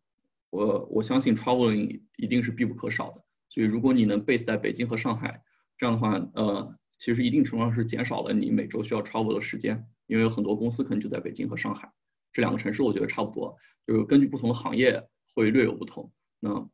[0.50, 5.42] 我我相信 traveling 一定是必不可少的，所以如果你能 base 在北京和上海，
[5.76, 11.92] 这样的话，呃，其实一定程度上是减少了你每周需要 travel 的时间，因为有很多公司可能就在北京和上海
[12.32, 16.10] 这两个城市，我觉得差不多，就是根据不同的行业会略有不同。
[16.40, 16.66] 那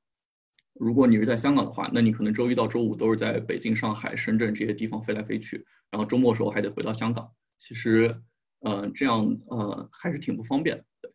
[0.74, 8.22] 如果你是在香港的话，那你可能周一到周五都是在北京、上海、深圳这些地方飞来飞去，然后周末的时候还得回到香港，其实，
[8.60, 10.84] 呃，这样呃还是挺不方便的。
[11.00, 11.10] 对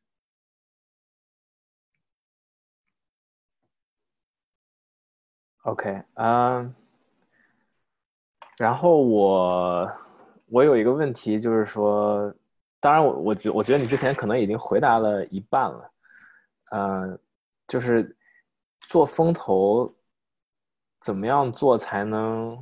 [5.63, 6.75] OK，嗯，
[8.57, 9.89] 然后我
[10.51, 12.33] 我有一个问题，就是说，
[12.81, 15.91] 当然我我觉我觉得你之前可能已经回答了一半了，
[16.71, 17.17] 呃，
[17.65, 18.13] 就是
[18.89, 19.89] 做风投，
[20.99, 22.61] 怎么样做才能，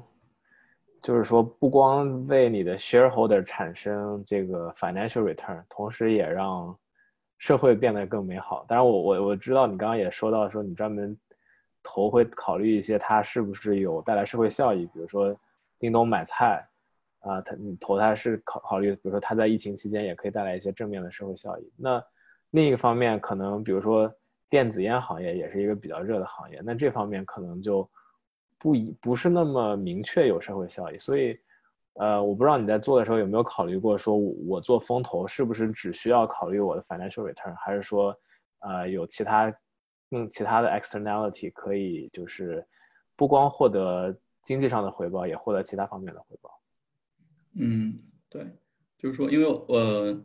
[1.01, 6.77] 就是说不光为你的 shareholder 产生这个 financial return，同时也让
[7.39, 8.63] 社会变得更美好。
[8.67, 11.17] 当然，我我我知道你刚刚也说到说你专门
[11.83, 15.35] 投会考虑一些它是不是有带来社会效益，比如说
[15.79, 16.67] 叮咚买菜。
[17.23, 21.71] 啊，它你投它是考考虑，比如说它在疫情期间也可以带来一些正面的社会效益。
[21.77, 22.03] 那
[22.49, 24.11] 另一个方面，可能比如说
[24.49, 27.87] 电子烟行业也是一个比较热的行业，那这方面可能就
[28.57, 30.97] 不一不是那么明确有社会效益。
[30.97, 31.39] 所以，
[31.93, 38.15] 呃，我不知道你在做的时候有没有考虑过，说我做风投是不是只需要考虑我的 financial return，还是说，
[38.61, 39.53] 呃，有其他
[40.11, 42.65] 嗯其他的 externality 可以就是
[43.15, 46.61] 不光获得经济上的回报，也获得其他方面的回报。
[47.53, 47.99] 嗯，
[48.29, 48.45] 对，
[48.97, 50.23] 就是说，因为呃，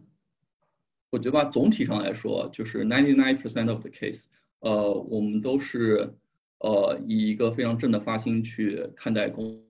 [1.11, 4.27] 我觉得吧，总体上来说，就是 ninety nine percent of the case，
[4.61, 6.15] 呃，我们都是
[6.59, 9.63] 呃以一个非常正的发心去看待公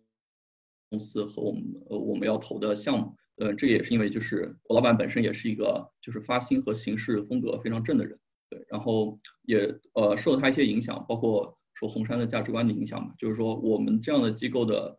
[0.91, 8.19] 公司和我们呃我们要投的项目，呃，这也是因为就是我老板本身也是一个就是发心和行事风格非常正的人，
[8.49, 14.99] 对，然后也呃受他一些影响，包括受红杉的价值观的影响嘛，就是说我们这样的机构的。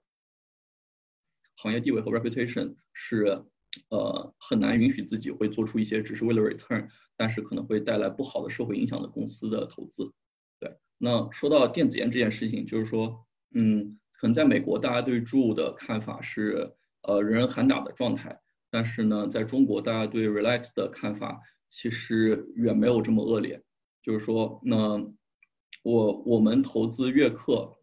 [1.59, 3.43] 行业地位和 reputation 是，
[3.89, 10.13] 呃，很难允许自己会做出一些只是为了 return，但是可能会带来不好的社会影响的公司的投资。
[10.59, 13.25] 对，那说到电子烟这件事情，就是说，
[13.55, 18.39] 嗯，可能在美国大家对猪的看法是，呃，人人喊打的状态，
[18.69, 23.61] 但是呢，在中国大家对 relax 的看法其实远没有这么恶劣。
[24.01, 24.97] 就是说，那
[25.83, 27.77] 我我们投资悦客，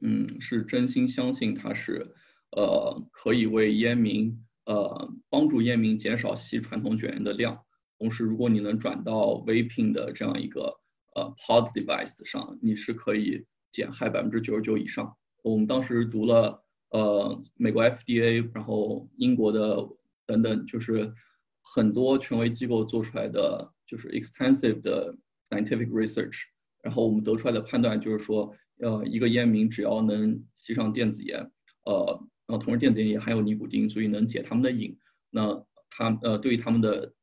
[0.00, 2.14] 嗯，是真心相信它是。
[2.52, 7.64] 呃，可以为烟民，呃，帮助烟民减少吸传统卷烟的量。
[7.96, 10.80] 同时，如果你能转到 vaping 的这样一个
[11.14, 15.16] 呃 pod device 上，你是可以减害百分之九十九以上。
[15.44, 19.88] 我们当时读了呃美国 FDA，然后英国的
[20.26, 21.14] 等等，就是
[21.62, 25.16] 很多权威机构做出来的就是 extensive 的
[25.48, 26.42] scientific research，
[26.82, 31.50] 然后我们得出来的判断就是说，呃，一个烟民只要能吸上电子烟，
[31.84, 32.26] 呃。
[32.46, 34.98] 然后同时电子烟也含有尼古丁，所以能解他们的瘾。
[35.30, 37.14] 那他呃对于他们的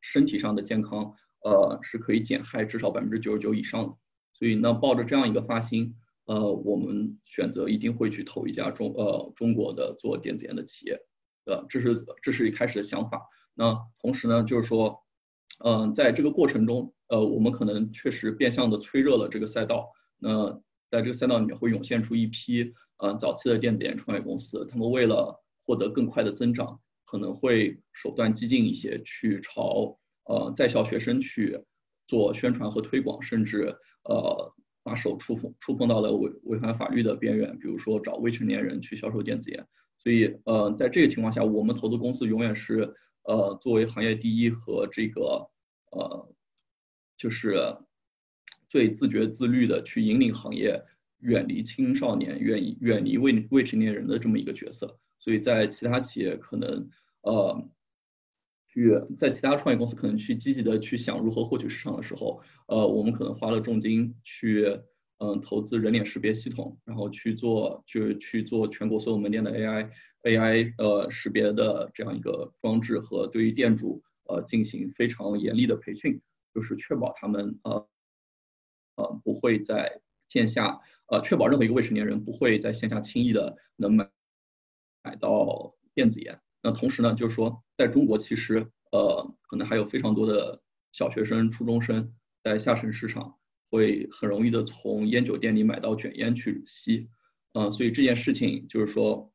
[0.00, 1.12] 身体上的健康，
[1.42, 3.96] 呃是可以减害至少百分之九十九以上的。
[4.32, 5.96] 所以呢，抱着这样一个发心，
[6.26, 10.96] 呃，我们选择一定会去投一家中呃中国的做电子烟的企业。
[11.46, 13.20] 呃，这是这是一开始的想法。
[13.54, 14.98] 那同时呢，就是说，
[15.64, 19.88] 嗯，在这个过程中，呃，我们可能确实变相的催热了这个赛道。
[20.18, 20.50] 那
[20.86, 22.72] 在这个赛道里面会涌现出一批。
[22.98, 25.36] 呃，早期的电子烟创业公司，他们为了
[25.66, 31.58] 获得更快的增长，可能会手段激进一些，去朝呃在校学生去
[32.06, 39.66] 做宣传和推广，甚至呃把手触碰触碰到了违违反法律的边缘，比如说找未成年人去销售电子烟。
[39.98, 42.94] 所以呃，在这个情况下，我们投资公司永远是
[43.24, 45.48] 呃作为行业第一和这个
[45.90, 46.34] 呃
[47.16, 47.76] 就是
[48.68, 50.82] 最自觉自律的去引领行业。
[51.22, 57.70] 远离青少年，远远离未未成年人的这么一个角色，所以在其他企业可能，呃，
[58.66, 64.66] 去在其他创业公司可能去积极的去想如何获取市场的时候，呃，我们可能花了重金去，
[65.18, 69.90] 嗯，投资人脸识别系统，然后去做，就去做全国所有门店的 AI
[70.22, 76.20] AI 呃识别的这样一个装置和对于店主呃进行非常严厉的培训，
[76.54, 77.88] 就是确保他们呃
[78.96, 80.80] 呃不会在线下。
[81.08, 84.08] 呃，确保任何一个未成年人不会在线下轻易的能买
[85.02, 86.40] 买到电子烟。
[86.62, 90.62] 那同时呢，就是说，在中国其实呃，可能还有非常多的
[90.92, 93.34] 小学生、初中生在下沉市场
[93.70, 97.08] 会很容易的从烟酒店里买到卷烟去吸。
[97.52, 99.31] 嗯，所以这件事情就是说，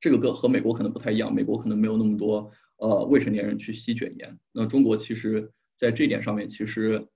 [0.00, 4.38] 这个个和美国可能不太一样，美国可能没有那么多呃未成年人去吸卷烟。
[4.50, 7.06] 那中国其实在这点上面，其实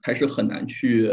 [0.00, 1.10] 还是很难去。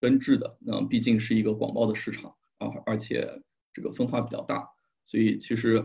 [0.00, 3.40] 根治的，那毕竟是一个广袤的市场啊，而且
[3.72, 4.68] 这个分化比较大，
[5.06, 5.82] 所以其实，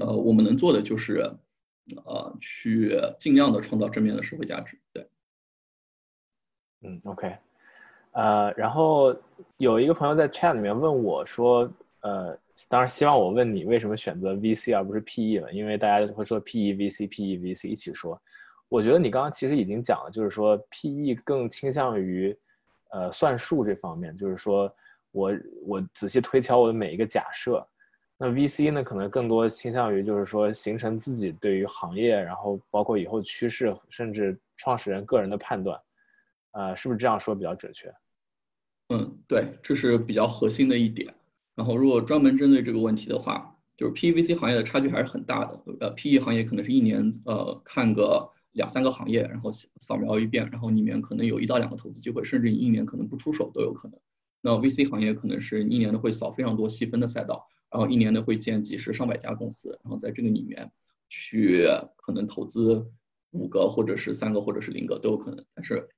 [0.00, 1.18] 呃，我们能做的就是，
[2.06, 4.80] 呃，去尽量的创造正面的社会价值。
[4.90, 5.06] 对，
[6.80, 7.36] 嗯，OK，
[8.12, 9.14] 呃，然后
[9.58, 12.38] 有一个朋友在 chat 里面问我说，呃，
[12.68, 18.20] 当然希望我问你为什么选择 VC 而不是 PE 了，因为大家会说 PE VC PE VC 一起说，
[18.68, 22.36] 我觉得你刚刚其实已经讲了，就是说 PE 更倾向于。
[22.90, 24.72] 呃，算术这方面，就是说
[25.10, 25.32] 我
[25.66, 27.66] 我仔细推敲我的每一个假设。
[28.16, 35.78] 那 VC 呢，可能更多倾向于就是说形成自己对于行业，然后包括以后趋势，甚至创始人个人的判断。
[36.52, 37.92] 呃，是不是这样说比较准确？
[38.90, 41.12] 嗯，对，这是比较核心的一点。
[41.56, 45.58] 然后，如果专门针对这个问题的话，就是 PVC 行业的差距还是很大的。
[45.80, 53.98] 呃，PE 行业可能是一年呃看个两三个行业，然后扫描一遍，然后里面可能有一到两个投资机会，甚至你一年可能不出手都有可能。
[54.42, 60.70] 那 VC 行业可能是一年的会扫非常多细分的赛道，然后一年的会建几十上百家公司，然后在这个里面
[61.08, 62.86] 去可能投资
[63.30, 65.42] 五个或者是三个或者是零个都有可能。
[65.54, 65.88] 但是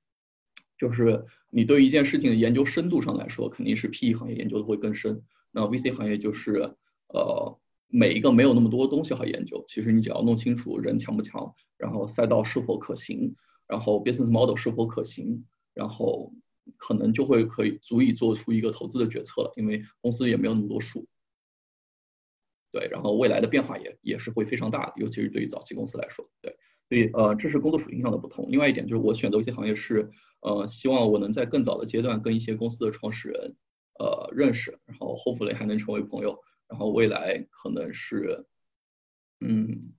[0.77, 5.21] 就是你对一件事情的研究深度上来说，肯定是 PE 行业研究的会更深。
[5.51, 6.75] 那 VC 行业就是
[7.07, 13.35] 呃每一个没有那么多东西好研究，其实你只要弄清楚人强不强，然后赛道是否可行，
[13.67, 16.33] 然后 business model 是否可行，然后。
[16.77, 21.07] 可能就会可以足以做出一个投资的决策了，因为公司也没有那么多数。
[22.71, 26.29] 对，然后未来的变化也也是会非常大的，尤其是对于早期公司来说。
[26.43, 26.55] 对，
[26.87, 28.51] 所以呃，这是工作属性上的不同。
[28.51, 33.55] 另外一点就是我选择一些行业是呃，希望我能在更早的阶段跟一些公司的创始人
[33.99, 38.47] 呃认识，然后 hopefully 还能成为朋友，然后未来可能是
[39.39, 39.93] 嗯，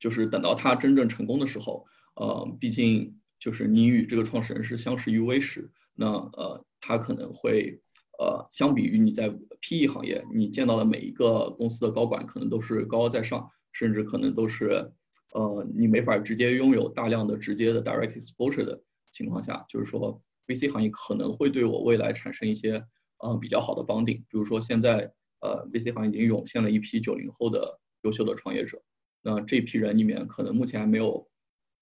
[0.00, 1.86] 就是等到他真正成功的时候，
[2.16, 3.14] 呃，毕竟。
[3.40, 7.80] 就是你与这个创始人是相识于微时，那呃，他可能会
[8.18, 14.90] 呃，相比于你在 PE 行业，你见到的每一个公司的高管，可能都是高高在上，甚至可能都是
[15.32, 18.82] 呃，你没法直接拥有大量的直接的 direct exposure 的
[19.12, 22.84] 情况下，就是说 VC 行业可能会对我未来产生一些
[23.18, 28.82] 呃比较好的绑定，比如说现在呃 VC 行业已经涌现了一批九零后的优秀的创业者，
[29.22, 31.28] 那这批人里面可能目前还没有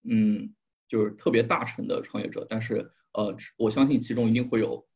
[0.05, 0.53] 嗯。
[0.89, 4.87] 就是特别大成的创业者，但是呃，我相信其中一定会有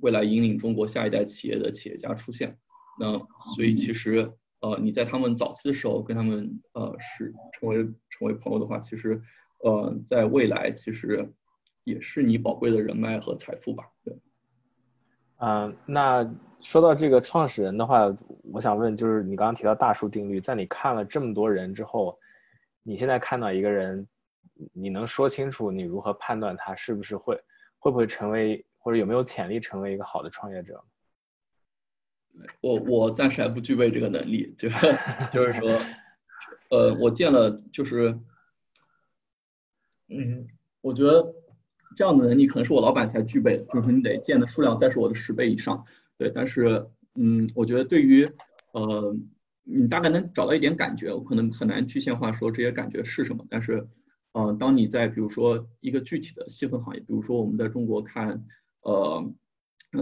[0.00, 2.58] 未来引领中国下一代企业的企业家出现。
[2.98, 3.18] 那
[3.54, 9.20] 所以其实呃，你在他们早期的时候跟他们呃是成为成为朋友的话，其实
[9.62, 11.30] 呃，在未来其实
[11.84, 13.88] 也是你宝贵的人脉和财富吧。
[14.04, 14.16] 对。
[15.38, 16.28] 嗯，那
[16.60, 18.12] 说到这个创始人的话，
[18.52, 22.18] 我想问，就是你刚刚提到大数定律，在你看了这么多人之后，
[22.82, 24.06] 你现在看到一个人。
[24.72, 27.34] 你能说清楚你如何判断他是不是会
[27.76, 30.84] 会不会成为或者有没有潜力成为一个好的创业者？
[32.62, 34.68] 我我暂时还不具备这个能力，就
[35.32, 35.76] 就是说，
[36.70, 38.16] 呃，我见了就是，
[40.08, 40.46] 嗯，
[40.80, 41.34] 我觉得
[41.96, 45.84] 这样的能力可能是我老板才具备的，就是你得见的数量再是我的十倍以上，
[46.18, 46.30] 对。
[46.34, 48.28] 但是，嗯，我觉得对于
[48.72, 49.16] 呃，
[49.62, 53.86] 你大概能找到一点感觉，我可能很难具象化说这些感觉是什么，但是。
[54.36, 58.44] 嗯，当你在比如说一个具体的细分行业，比如说我们在中国看，
[58.82, 59.24] 呃，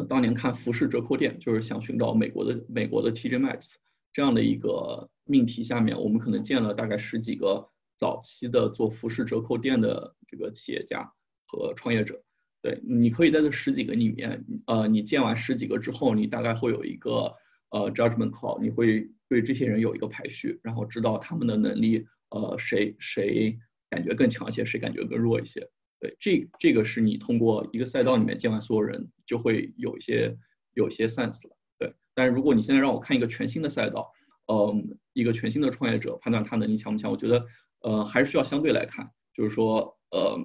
[0.08, 3.74] 当年看服饰折扣店，就是想寻找美国的美国的 TJ Max
[4.10, 7.68] 这样的一个命题下面，我们可能见了大概十几个
[7.98, 11.12] 早期的做服饰折扣店的这个企业家
[11.52, 12.18] 和创业者。
[12.62, 17.34] 对，你可以在这十几个里面，呃，你建完十几个之后，你大概会有一个
[17.70, 23.58] 呃 judgment call，你会对这些人有一个排序，然后知道他们的能力，呃，谁谁。
[23.90, 25.68] 感觉更强一些，谁感觉更弱一些？
[26.00, 30.34] 对，这这个是你通过一个赛道里面见完所有人，就会有一些
[30.72, 31.54] 有些 sense 了。
[31.78, 34.10] 对，但是如果你现在让我看一个全新的赛道，
[34.46, 37.44] 嗯，一个全新的创业者，判断他能力强不强，我觉得，
[37.82, 40.38] 呃，还是需要相对来看，就是说，呃，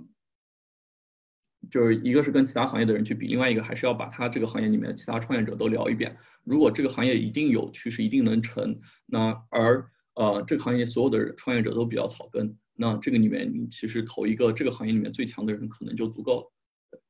[1.69, 6.17] 就是一个是跟其他行业的人去比，另外一个还是要把他这个行业里面其他创业者都聊一遍。
[6.43, 12.57] 如果这个行业一定有趋势，一定能成，那而呃，这个行业所有的创业者都比较草根。
[12.73, 17.01] 那这个里面，你其实投一个这个行业里面最强的人，可能就足够了。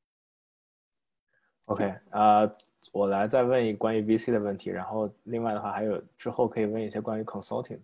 [1.66, 2.50] OK，啊，
[2.92, 7.80] 我来再问一关于 VC 的问题，然后另外的话还有之后可以问一些关于 consulting。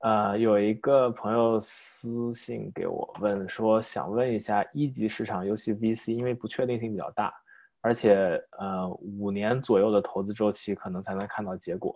[0.00, 7.32] 呃，有一个朋友私信给我问说，想问一下一级市场，尤其 VC，因为不确定性比较大，
[7.80, 11.94] 而且呃五年左右的投资周期可能才能看到结果，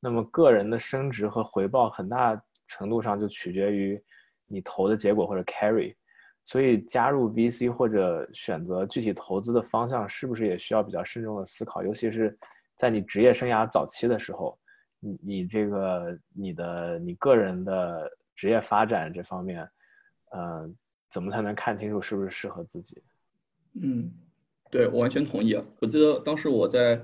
[0.00, 4.02] 那么个人的升值和回报很大程度上就取决于。
[4.50, 5.94] 你投的结果或者 carry，
[6.46, 11.82] 所以加入 VC 或者选择具体投资的方向，是不是也需要比较慎重的思考？
[11.82, 12.34] 尤其是
[12.74, 14.58] 在你职业生涯早期的时候，
[15.00, 19.68] 你你这个你的你个人的职业发展这方面，
[20.30, 20.68] 呃，
[21.10, 23.02] 怎么才能看清楚是不是适合自己？
[23.80, 24.12] 嗯，
[24.70, 25.64] 对我完全同意啊！
[25.80, 27.02] 我记得当时我在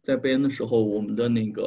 [0.00, 1.62] 在贝恩的时候，我们的那个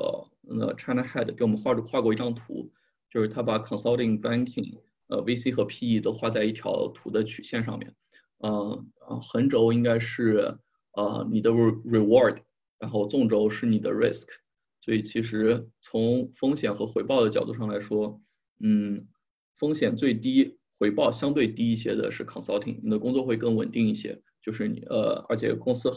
[0.48, 2.72] 呃 China Head 给我们画画过一张图，
[3.10, 7.94] 就是他把 consulting banking 呃，VC 和 PE 都画在一条图的曲线上面，
[8.38, 8.86] 呃，
[9.22, 10.58] 横轴应该是
[10.94, 12.38] 呃你的 reward，
[12.80, 14.28] 然后纵轴是你的 risk，
[14.88, 18.22] 所以其实从风险和回报的角度上来说，
[18.62, 19.06] 嗯，
[19.54, 25.90] 风险最低，回报相对低一些的是 consulting，你的工作会更稳定一些，就是你呃，而且公司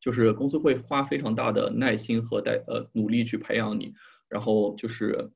[0.00, 3.92] 就是公司会花非常大的耐心和代呃努力去培养你，
[4.26, 5.30] 然后就是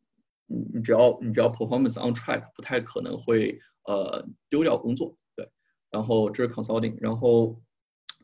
[0.46, 5.46] 你你只要你只要 performance on track，不太可能会呃丢掉工作，对，
[5.90, 7.60] 然后这是 consulting，然后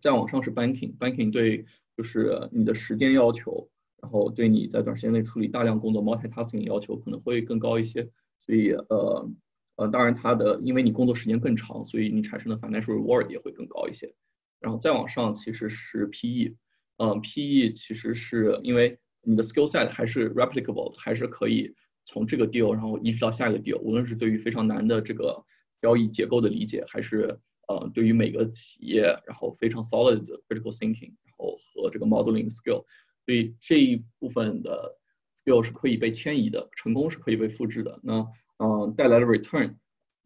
[0.01, 1.67] 再往上是 banking，banking 对
[1.99, 3.69] 就是你的时间要求。
[4.01, 9.31] 然后对你在短时间内处理大量工作 multitasking 要求可能会更高一些，所以呃
[9.77, 14.15] 呃，当然它的因为你工作时间更长，所以你产生的 financial reward 也会更高一些。
[14.61, 16.55] 然后再往上其实是 PE，
[16.97, 21.73] 嗯，PE 其实是因为你的 skill set 还是 replicable，还是可以
[22.05, 25.45] 从这个 deal 然后一直到下一个 deal，无论是对于非常难的这个
[25.81, 27.39] 交易结构的理解，还是
[27.69, 32.85] 呃对于每个企业然后非常 solid 的 critical thinking，然后和这个 modeling skill。
[33.29, 34.99] 所以这一部分的
[35.37, 38.01] skill 是可以被迁移的，成功是可以被复制的。
[38.03, 38.27] 那
[38.57, 39.75] 嗯，带来的 return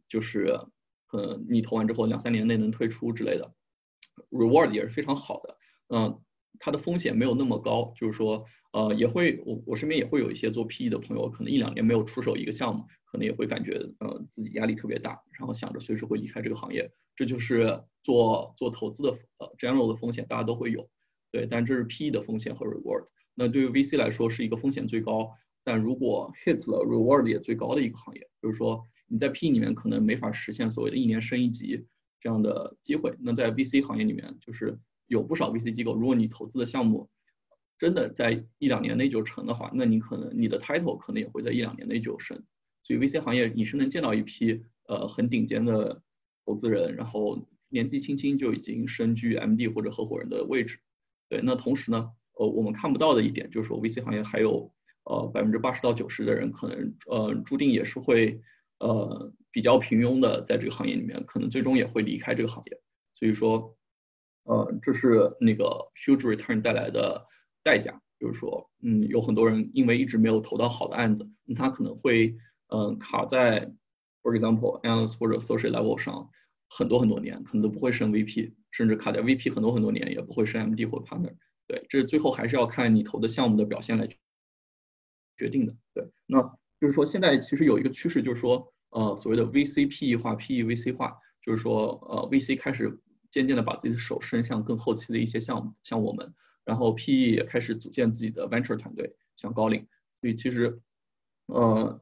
[0.09, 0.57] 就是
[1.11, 3.53] 呃，你投完之后两三年内能退出之类的
[4.31, 5.59] ，reward 也是非常好的。
[5.89, 6.23] 嗯，
[6.61, 16.89] 它的风险没有那么高，就是说呃，也会我我身边也会有一些做 PE 的朋友，可能一两年没有出手一个项目，可能也会感觉呃自己压力特别大，然后想着随时会离开这个行业。
[17.17, 20.89] 这就是做做投资的呃 general 的风险，大家都会有。
[21.33, 23.07] 对，但这是 PE 的风险和 reward。
[23.35, 25.31] 那对于 VC 来说是一个风险最高，
[25.65, 28.29] 但如果 hit 了 reward 也最高的一个行业。
[28.41, 31.87] 就是说你在 PE 里面可能没法实现所谓的一年升一级
[32.21, 33.15] 这样的机会。
[33.19, 37.09] 那在 VC 行业里面，就是有不少 VC 机构，如果你投资的项目
[37.79, 42.45] 真的在一两年内就成的话，那你可能你的 title 可能也会在一两年内就升。
[42.83, 46.03] 所以 VC 行业你是能见到一批呃很顶尖的
[46.45, 50.79] 投资人，然后年纪轻轻就已经身居 MD 或者合伙人的位置。
[51.33, 54.71] 对，那同时呢，呃，我们看不到的一点就是说，VC 行业还有
[55.05, 58.39] 呃百分之八十到九十的人可能呃注定也是会
[58.81, 62.79] 呃比较平庸的，在这个行业里面，可能最终也会离开这个行业。
[63.15, 63.75] 所以说，
[64.45, 65.65] 呃，这是那个
[66.05, 67.27] huge return 带来的
[67.63, 72.37] 代价，就是说，嗯，有很多人因为一直没有投到好的案子，那他可能会
[72.69, 73.73] 嗯卡在
[74.23, 76.29] ，for example analyst 或者 associate level 上。
[76.75, 81.35] 很多很多年，可能都不会升 VP，甚至卡在 VP 很多很多年也不会升 MD 或 Partner。
[81.69, 84.09] 对，这最后还是要看你投的项目的表现来
[85.37, 85.77] 决定的。
[85.95, 86.43] 对，那
[86.81, 93.01] 就是说现在其实有一个趋势，就是说，呃，所谓的 VC PE 化，PE VC 化，就是说，呃，VC 开始
[93.31, 99.87] 渐渐的把自己的手伸向更后期的一些项目，像我们，然后 PE 也开始组建自己的 Venture 团队，像高瓴。
[100.21, 100.81] 所以其实，
[101.47, 102.01] 呃。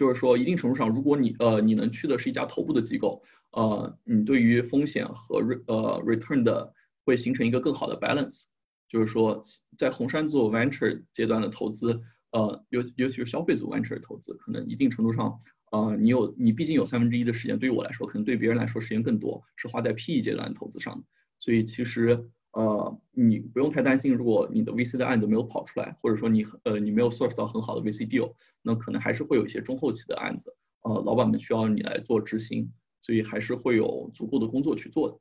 [0.00, 6.72] 就是说，一定程度上，如果你呃你能去的是一家头部的机构，呃，你对于风险和呃 return 的
[7.04, 8.44] 会形成一个更好的 balance。
[8.88, 9.42] 就是说，
[9.76, 15.38] 在红杉做 venture 阶段的投资，呃，尤尤其是消费组 venture 投资，可能一定程度上，
[15.70, 21.04] 呃，你有你毕竟有三分之一的时间，对于我来说，可能对别人来说时间更多，是花在 PE 阶段的投资上。
[21.38, 22.30] 所以其实。
[22.52, 28.32] 呃，你不用太担心，如果你的 VC 的案子没有跑出来，或者说你呃你没有 source 到很好的 VC deal，
[28.62, 35.18] 那可能还是会有一些中后期的案子，呃，老板们需要你来做执行，所以还是会有足够的工作去做的。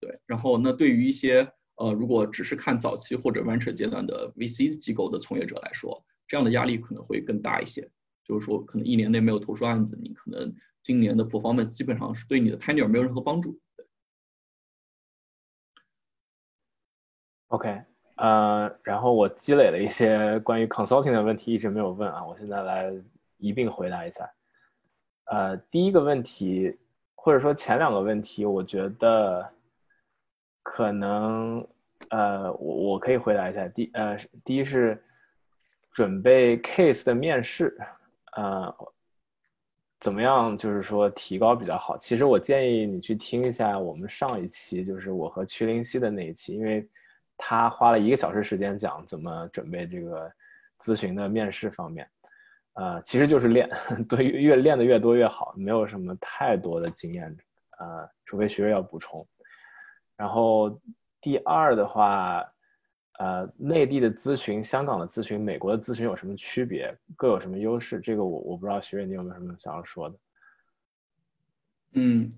[0.00, 7.90] 对，然后那对于一些呃如果只是看早期或者 venture 阶段的 VC 机构的从业者来说，这样的压力可能会更大一些，
[8.22, 13.58] 就是说可能一年内没有投出案子，你可能今年的 performance 基本上是对你的 tenure 没有任何帮助。
[17.50, 17.82] OK，
[18.14, 22.92] 呃，然后我积累了一些关于 consulting 的问题，一直没有问啊，我现在来
[23.38, 24.30] 一并回答一下。
[25.24, 26.78] 呃，第一个问题，
[27.16, 29.44] 或者说前两个问题，我觉得
[30.62, 31.66] 可能，
[32.10, 33.66] 呃，我我可以回答一下。
[33.66, 35.02] 第呃，第一是
[35.90, 37.76] 准备 case 的面试，
[38.36, 38.72] 呃，
[39.98, 40.56] 怎么样？
[40.56, 41.98] 就是说提高比较好。
[41.98, 46.88] 其实我建议你去听一下我们上一期，就是我和曲灵溪的那一期，因为。
[47.42, 50.30] 他花了一个小时时间讲怎么准备这个
[50.78, 52.06] 咨询的面试方面，
[52.74, 53.68] 呃，其实就是练，
[54.06, 57.34] 对，越练的越多越好，没有什么太多的经验，
[57.78, 59.26] 呃，除非学员要补充。
[60.16, 60.78] 然后
[61.18, 62.46] 第二的话，
[63.18, 66.94] 呃，内地的咨询、香港的咨询、美国的咨询有什么区别？
[67.16, 68.00] 各有什么优势？
[68.00, 70.18] 这个我我不知道，学员你有没有什么想要说的？
[71.92, 72.30] 嗯，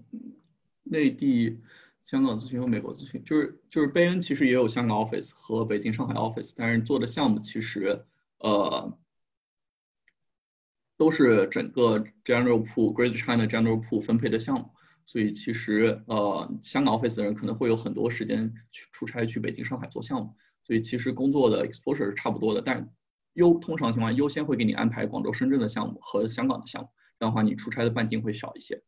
[0.84, 1.60] 内地。
[2.04, 8.04] 香港咨询和美国咨询，就是就是贝恩其实也有香港 office 和北京、上海 office，但是做的项目其实
[8.38, 8.98] 呃
[10.96, 14.70] 都是整个 general pool Great China general pool 分配的项目，
[15.04, 22.92] 所以其实呃香港 office 的人可能会有很多时间去出差去北京、上海做项目，所以其实工作的 exposure 是差不多的，但
[23.34, 26.88] 优通常情况优先会给你安排广州、深圳的项目和香港的项目，
[27.18, 28.82] 这样的话你出差的半径会小一些，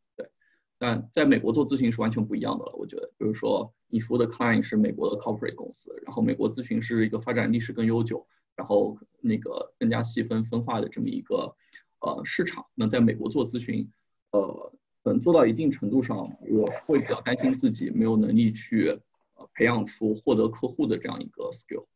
[0.77, 2.73] 但在美国做咨询是完全不一样的了。
[2.75, 11.55] 我觉得，比如说你服务的 client 是美国的 corporate 公司，然后美国咨询是一个发展历史更悠久，然后那个更加细分分化的这么一个
[12.01, 12.67] 呃市场。
[12.75, 13.89] 那在美国做咨询，
[14.33, 14.73] 呃，
[15.05, 18.89] 能做到一定程度上，我会比较担心自己没有能力去
[19.37, 21.87] 呃培养出获得客户的这样一个 skill。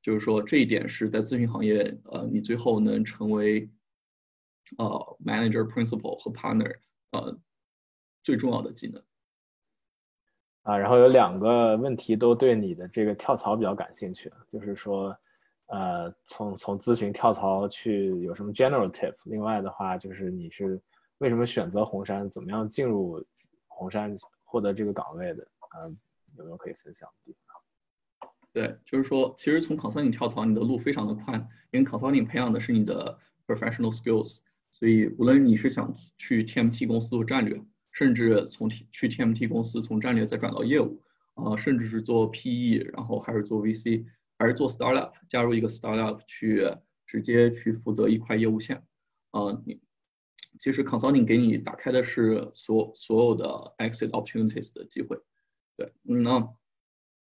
[0.00, 3.68] 就是说这一点是在咨询行业，呃，你最后能成为
[4.78, 6.76] 呃 manager、principal 和 partner，
[7.10, 7.36] 呃。
[8.22, 9.02] 最重要的技能
[10.62, 15.16] 啊，然后有两个问题都对你的这个跳槽比较感兴趣，就是说，
[15.66, 19.12] 呃，从从咨询跳槽去有什么 general tip？
[19.24, 20.80] 另外的话，就是你是
[21.18, 23.24] 为什么选择红杉，怎么样进入
[23.66, 25.44] 红杉获得这个岗位的？
[25.80, 25.98] 嗯，
[26.36, 28.30] 有没有可以分享的地方？
[28.52, 31.40] 对，就是说，其实从 consulting 跳槽，你的路非常的宽，
[31.72, 33.18] 因为 consulting 培养的是你的
[33.48, 34.38] professional skills，
[34.70, 37.60] 所以无论你是想去 TMT 公司做战略。
[37.92, 41.02] 甚至从去 TMT 公司，从战略再转到业务，
[41.34, 44.04] 啊，甚至是做 PE，然后还是做 VC，
[44.38, 46.66] 还是做 startup，加入一个 startup 去
[47.06, 48.82] 直接去负责一块业务线，
[49.30, 49.78] 啊，你
[50.58, 53.44] 其实 consulting 给你打开的是所所有的
[53.78, 55.18] exit opportunities 的机会，
[55.76, 56.48] 对，那，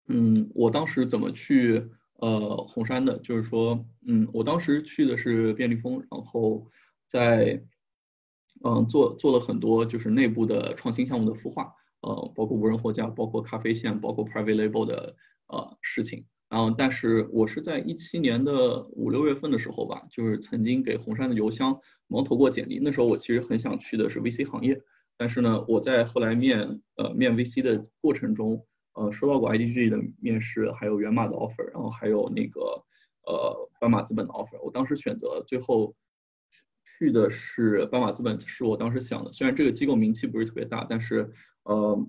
[0.06, 1.90] 嗯，我当时怎么去
[2.20, 3.18] 呃红杉的？
[3.18, 6.70] 就是说，嗯，我当时去的是便利蜂，然后
[7.06, 7.64] 在。
[8.66, 15.14] 嗯，做做了很多就是内部的创新项目的孵化，呃，包括无人货架，包括咖啡线，包括 private label 的
[15.48, 16.24] 呃事情。
[16.48, 22.78] 然后，但是我是在一七年的五六月份的时候吧，就是曾经给红杉的邮箱蒙投过简历。
[22.82, 24.80] 那时候我其实很想去的是 VC 行业，
[25.18, 32.60] 但是呢，我在后来面呃面 VC 的过程中，呃，收到过 IDG 的面试，还有源码的 offer，然后还有那个
[33.26, 34.58] 呃斑马资本的 offer。
[34.64, 35.94] 我当时选择最后。
[36.96, 39.32] 去的是斑马资本，是我当时想的。
[39.32, 41.28] 虽然这个机构名气不是特别大，但是
[41.64, 42.08] 呃，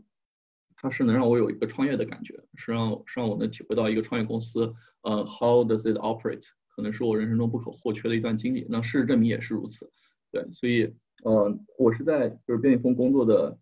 [0.76, 4.72] 它是能让我有一个创业的感觉，是让是让我能体会到一个创业公司
[5.02, 8.64] 呃 how does it operate，可能是我人生中不可或缺的一段经历。
[8.70, 9.92] 那事实证明也是如此。
[10.32, 13.58] 对，所以呃，我是在就是便利蜂工作的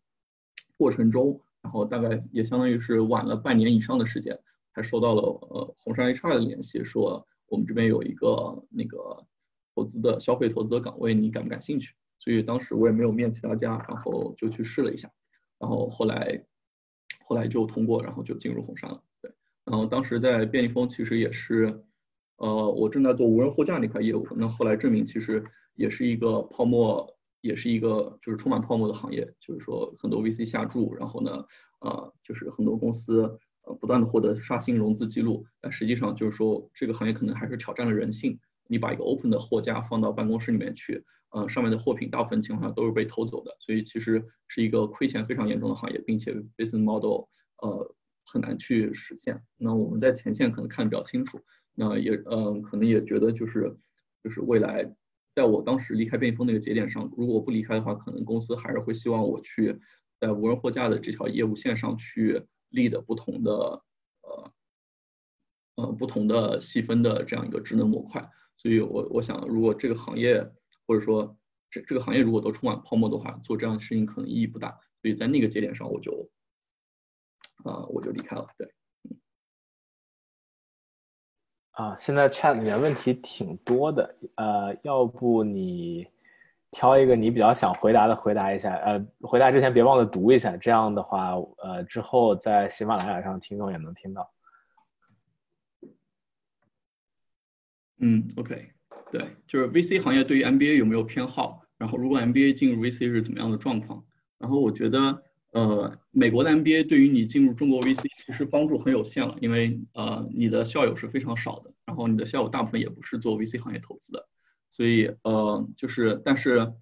[0.76, 4.38] 过程中，然后大概也相当于是晚了半年以上的时间，
[4.76, 9.26] 才收到了呃红杉 HR 的联系，说我们这边有一个那个。
[9.76, 11.94] 投资的消费投资的岗位，你感不感兴趣？
[12.20, 15.12] 所以当时我也没有面其他家，然后就去试了一下，
[15.60, 16.46] 然后后来
[17.26, 19.04] 后来就通过，然后就进入红杉了。
[19.22, 19.32] 对，
[19.66, 21.84] 然后当时在便利蜂其实也是，
[22.38, 24.26] 呃，我正在做无人货架那块业务。
[24.38, 25.44] 那后来证明其实
[25.76, 27.06] 也是一个泡沫，
[27.42, 31.46] 也是一个就是充满泡沫的行业，就是说很多 VC 下注，然后呢，
[31.80, 38.40] 呃，就是很多公司呃不断的获得刷新融资记录，但实际上就是说这个行业可能还是挑战了人性。
[38.68, 47.28] 你把一个 open 的货架放到办公室里面去，呃，上面的货品大部分情况下都是被偷走的，所以其实是一个亏钱非常严重的行业，并且 business model
[47.62, 47.96] 呃
[48.26, 49.42] 很难去实现。
[49.58, 51.40] 那我们在前线可能看的比较清楚，
[51.76, 53.76] 那也嗯可能也觉得就是
[54.24, 54.90] 就是未来
[55.36, 59.80] 在我当时离开便利蜂那个节点上，如果我不离开的话，可能公司还是会希望我去
[60.20, 63.84] 在无人货架的这条业务线上去立的不同的
[64.22, 64.52] 呃
[65.76, 68.30] 呃不同的细分的这样一个智能模块。
[68.56, 70.42] 所以，我我想，如果这个行业
[70.88, 71.36] 或者说
[71.70, 74.70] 这这个行业如果都充满泡沫的话，做这样的事情可能意义不大。
[75.02, 76.30] 所以在那个节点上，我就
[77.66, 78.48] 啊，我就离开了。
[78.58, 78.74] 对，
[81.72, 86.08] 啊，现在 chat 里面问题挺多的，呃，要不你
[86.72, 94.32] 挑一个你比较想回答的回答一下，呃，回答之前别忘了读一下，这样的话，呃，之后在喜马拉雅上听众也能听到。
[98.00, 98.70] 嗯，OK，
[99.12, 101.62] 对，就是 VC 行业对于 MBA 有没有偏好？
[101.78, 104.04] 然后如果 MBA 进入 VC 是怎么样的状况？
[104.40, 114.28] 然后我觉得，呃，美国的 MBA 对于你进入中国 VC 其实帮助很有限了，因为呃，你的校友是非常少的，然后你的校友大部分也不是做 VC 行业投资的，
[114.70, 116.74] 所以呃，就是，但是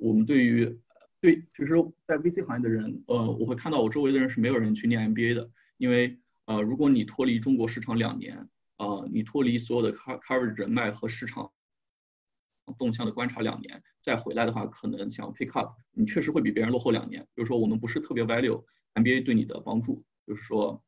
[0.00, 0.78] 我们对于
[1.20, 1.74] 对，其实，
[2.06, 8.48] 在 VC 行业的人，呃，我会看到我周围的人是没有人去念 MBA 的，因为呃，如果你脱离中国市场两年。
[8.82, 11.52] 呃，你脱离所有的 cover 人脉和市场
[12.76, 17.22] 动向的观察两年，再回来的话，可能想 pick up，你确实会比别人落后两年。
[17.32, 18.64] 比如说，我们不是特别 value
[18.94, 20.82] MBA 对你的帮助，就是说，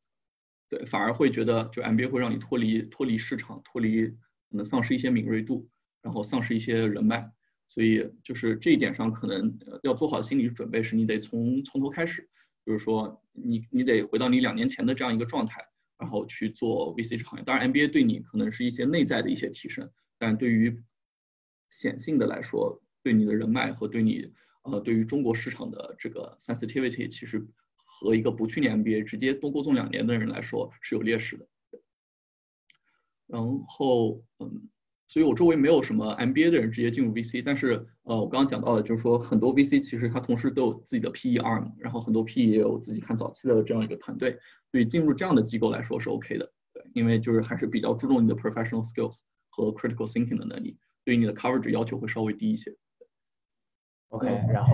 [0.67, 4.17] 对，反而会觉得就 MBA 会让你脱离脱离市场，脱离可
[4.57, 5.69] 能丧失一些敏锐度，
[6.01, 7.31] 然后丧失一些人脉。
[7.69, 12.29] 所以就是这一点上，可能要做好心理准备，是你得从从头开始，
[12.65, 15.65] 就是说，你你得回到你两年前的这样一个状态。
[15.97, 20.83] 然后去做 VC 这行业，当然 MBA 对你可能是一些内在的一些提升，但对于
[21.69, 24.31] 显性的来说，对你的人脉和对你
[24.63, 31.47] 呃，对于中国市场的这个 sensitivity，其实和一个不去年 MBA 直接多过重两年的人来说是有劣势的。
[33.27, 34.69] 然后，嗯，
[35.07, 44.37] 所以我周围没有什么 MBA 的人直接进入 VC，但是，呃，我刚刚讲到的，就是说很多 VC 其实它同时都有自己的 PE arm，然后很多 PE 也有自己看早期的这样一个团队，
[44.71, 52.75] 所以进入这样的机构来说是 OK 的，对，因为就是还是比较注重你的 professional skills 和 critical thinking 的能力，对于你的 coverage 要求会稍微低一些。
[54.09, 54.73] OK，然后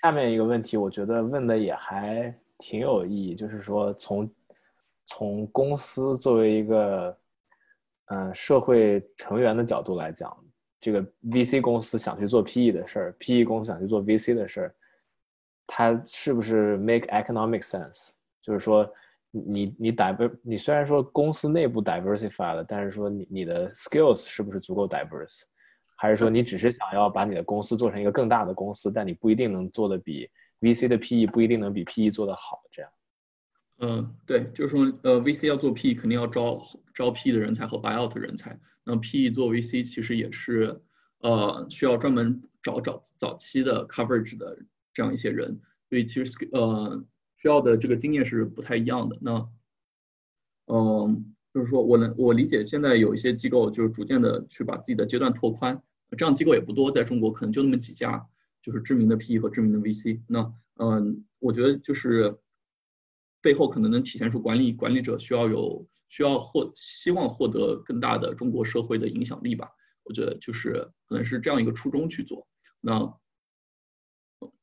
[0.00, 4.30] 下面一个问题，我觉得问的也还挺有意义，就是说从
[5.06, 7.18] 从公司作为一个
[8.12, 10.36] 嗯，社会成员的角度来讲，
[10.80, 11.00] 这个
[11.30, 14.74] VC 公司想去做 PE 的事儿，PE 公司想去做 VC 的事儿，
[15.64, 18.10] 它是不是 make economic sense？
[18.42, 18.84] 就是说，
[19.30, 25.42] 你你 diver，你虽然说公司内部 diversify 了，但是说你你的 skills 是不是足够 diverse？
[25.96, 30.28] 还是说你只是想要把你的公司做成一个更大的公司，但你不一定能做的比
[30.60, 32.90] VC 的 PE 不一定能比 PE 做的好，这样？
[33.82, 36.60] 嗯，对，就是说，呃，VC 要做 PE，肯定要招
[36.92, 38.60] 招 PE 的人才和 buyout 人才。
[38.84, 40.82] 那 PE 做 VC 其实也是，
[41.20, 44.58] 呃，需要专门找找早期的 coverage 的
[44.92, 45.60] 这样一些人。
[45.88, 47.02] 所以其实呃，
[47.38, 49.16] 需要的这个经验是不太一样的。
[49.22, 49.48] 那，
[50.66, 55.82] 嗯，就是说我能我理解，现在有一些机构就是逐渐的去把自己的阶段拓宽，
[56.18, 58.26] 这样机构也不多，在中国可能就那么几家，
[58.62, 60.20] 就是知名的 PE 和知名的 VC。
[60.26, 62.36] 那，嗯，我觉得就是。
[63.42, 69.68] 背后可能能体现出管理管理者需要有需要获希望获得更大的中国社会的影响力吧，
[70.04, 72.46] 我觉得就是可能是这样一个初衷去做。
[72.80, 73.14] 那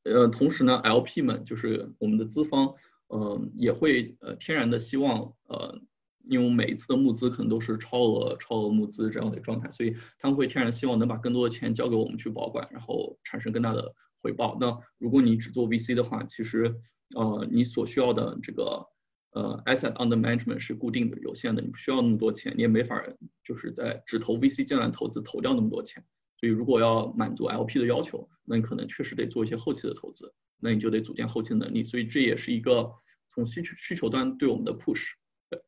[0.04, 2.74] 呃，同时呢，LP 们就是我们的资方，
[3.08, 5.80] 嗯，也会呃天然的希望呃，
[6.28, 14.56] 因为每一次的募资可能都是超额超额募资这样的状态，所以他们会天然希望能把更多的钱交给我们去保管，然后产生更大的回报。
[14.60, 16.74] 那如果你只做 VC 的话，其实。
[17.16, 18.86] 呃，你所需要的这个
[19.30, 23.02] 呃 asset under management 是固定的、有限的，你不需要那么多钱，你也没法
[23.42, 26.04] 就是在只投 VC 阶段投资投掉那么多钱。
[26.36, 31.82] 所以如果要满足 LP 的要求，那你可能确实得做一些后期的投资，那你就得组建后期能力。
[31.82, 32.92] 所以这也是一个
[33.28, 35.12] 从需求需求端对我们的 push。
[35.48, 35.60] 对，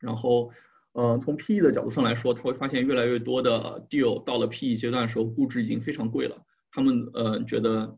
[0.00, 0.50] 然后
[0.92, 7.96] 呃，从 PE 的角度上来说，他会发现越来越多的 deal 到了 PE 阶段的时候，估值已经非常贵了，他们呃觉得。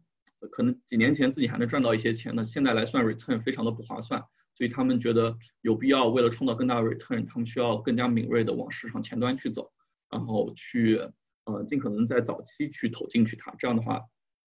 [0.52, 4.22] 可能几年前自己还能赚到一些钱呢，现在来算 return 非常的不划算，
[4.54, 9.72] 所以他们觉得有必要为了创造更大的 return，他们需要更加敏锐的往市场前端去走，
[10.10, 11.00] 然后去
[11.44, 14.00] 呃尽可能在早期去投进去它，这样的话，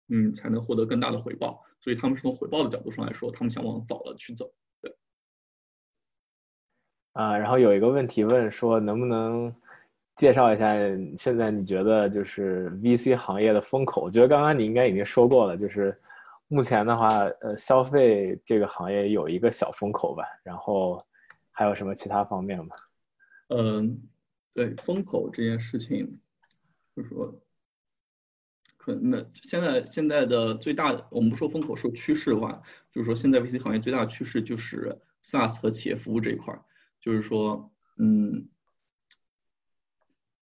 [0.10, 1.62] 嗯才能获得更大的回报。
[1.80, 4.52] 所以他们是从回报的角度上来说，他们想往早了去走。
[4.82, 4.96] 对。
[7.14, 9.56] 啊，然后有一个问题问说，能不能？
[10.16, 10.74] 介绍一下，
[11.18, 14.01] 现在你觉得就是 VC 行业的风口？
[14.03, 15.97] 我觉得刚刚你应该已经说过了，就是
[16.47, 17.09] 目前的话，
[17.41, 20.24] 呃，消费这个行业有一个小风口吧。
[20.41, 21.05] 然后
[21.51, 22.76] 还有什么其他方面吗？
[23.49, 24.01] 嗯，
[24.53, 26.18] 对，风口这件事情，
[26.95, 27.38] 就是说，
[28.78, 36.61] 可能现在现在的最大，我们不说风口，说趋势的话，就是说现在 VC 行业最大的趋势就是 SaaS 和企业服务这一块儿，
[37.01, 38.47] 就是说，嗯。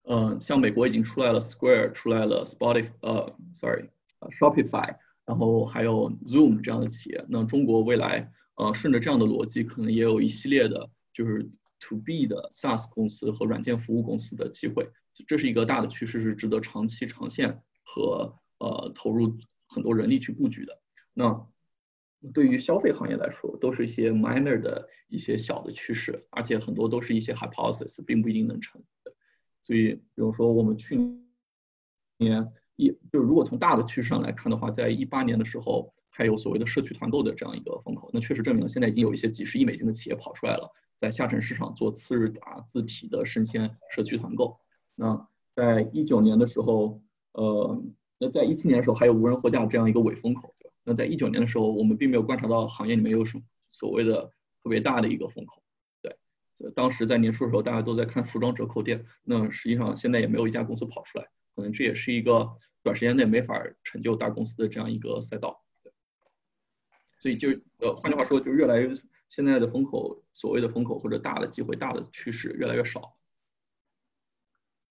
[0.06, 7.26] 嗯，像美国已经出来了，Square 出来了，Spotify 呃，sorry，Shopify，然后还有 Zoom 这样的企业。
[7.30, 11.50] 那中国未来呃，顺着这样的逻辑，可能也有一系列的，就是
[11.80, 14.90] To B 的 SaaS 公司和软件服务公司的机会。
[15.28, 19.38] 这是一个大的趋势，是值得长期长线和呃投入
[19.68, 20.80] 很多人力去布局的。
[21.14, 21.48] 那
[22.34, 28.82] 对于消费行业来说，都是一些 minor 的一些小的趋势，而且很多都是一些 hypothesis，并不一定能成。
[29.64, 30.96] 所以，比如说我们去
[32.18, 44.60] 年一，就是如果从大的趋势上来看的话，在一八年的时候，还有所谓的社区团购的这样一个风口，那确实证明了现在已经有一些几十亿美金的企业跑出来了，在下沉市场做次日达字体的生鲜社区团购。
[44.96, 47.02] 那在一九年的时候，
[47.32, 47.82] 呃，
[48.18, 50.76] 那在一七年的时候还有无人货架这样一个伪风口，对吧？
[50.84, 54.30] 那在一九年的时候，我们并没有观察到行业里面有什么所谓的
[54.62, 55.63] 特别大的一个风口。
[56.76, 62.50] 当时在年初的时候，大家都在看服装折扣店，那实际上现在也没有一家公司跑出来，可能这也是一个
[62.82, 65.64] 短时间内没法成就大公司的这样一个赛道。
[67.18, 67.50] 所以就
[67.80, 68.92] 呃，换句话说，就越来越
[69.30, 73.16] 现在的风口，所谓的风口或者大的机会、大的趋势越来越少。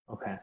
[0.07, 0.39] OK，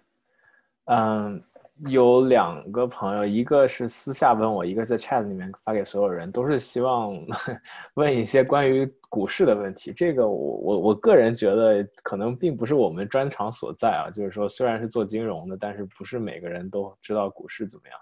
[0.86, 1.49] 嗯。
[1.88, 7.16] 有两个朋友，一个是私下问我，一个在 chat 里面发给所有人，都是希望
[7.96, 9.94] 问一些关于股市的问题。
[9.94, 18.00] 这个我我我个人觉得可能并不是我们专长所在啊，就是说虽然是做金融的，但是不是每个人都知道股市怎么样。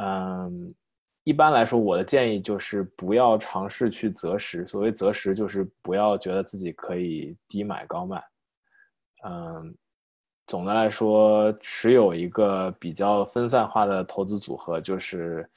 [0.00, 0.74] 嗯，
[1.24, 4.64] 一般来说，我的建议就是不要尝试去择时。
[4.64, 8.22] 所谓择时，就是不要觉得自己可以低买高卖。
[9.26, 9.74] 嗯，
[10.48, 15.48] 总的来说，持有一个比较分散化的投资组合，就是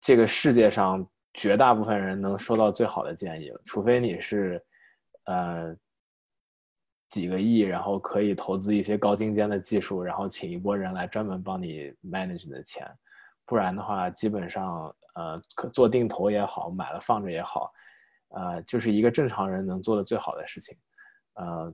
[0.00, 3.60] 这个世界上绝大部分人能收到最好的建议了。
[3.64, 4.60] 除非你是，
[5.26, 5.74] 呃，
[7.10, 12.84] 几个亿，然后可以投资一些高精尖的技术，然后请一波人来专门帮你 manage 你的钱。
[13.46, 17.72] 不然的话，基本上，呃，可做定投也好，买了放着也好，
[18.30, 20.76] 呃，就是一个正常人能做的最好的事情，
[21.34, 21.72] 呃，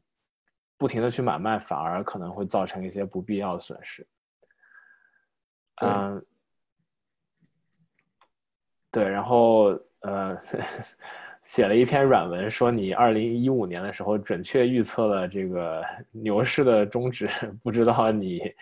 [0.78, 4.06] 不停的去买卖，反而可能会造成一些不必要的损失。
[5.82, 6.24] 嗯，
[8.90, 10.34] 对，然后，呃。
[11.40, 17.26] 写了一篇软文，说你二零一五年的时候准确预测了这个 牛市的终止，
[17.62, 18.52] 不知道你，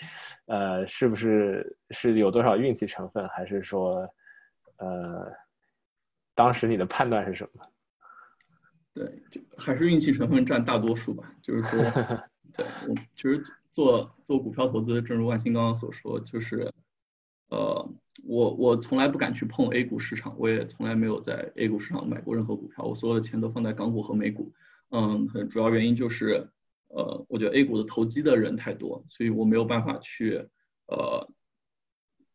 [0.44, 4.08] 呃，是不是是有多少运气成分，还是说，
[4.76, 5.32] 呃，
[6.32, 7.66] 当时你的判断是什么？
[8.96, 11.30] 对，就还是运气成分占大多数吧。
[11.42, 11.78] 就是说，
[12.56, 16.72] 对我其实做做股票投资，正如万鑫刚刚所说，就是，
[17.50, 17.92] 呃。
[18.24, 24.50] 我我从来不敢去碰 A 股市场，我也从来没有在 A 股市场买过任何股票，我所有的钱都放在港股和美股。
[24.90, 26.48] 嗯，主要原因就是，
[26.88, 30.48] 呃，我觉得 A 股的投机的人太多，所以我没有办法去，
[30.86, 31.28] 呃，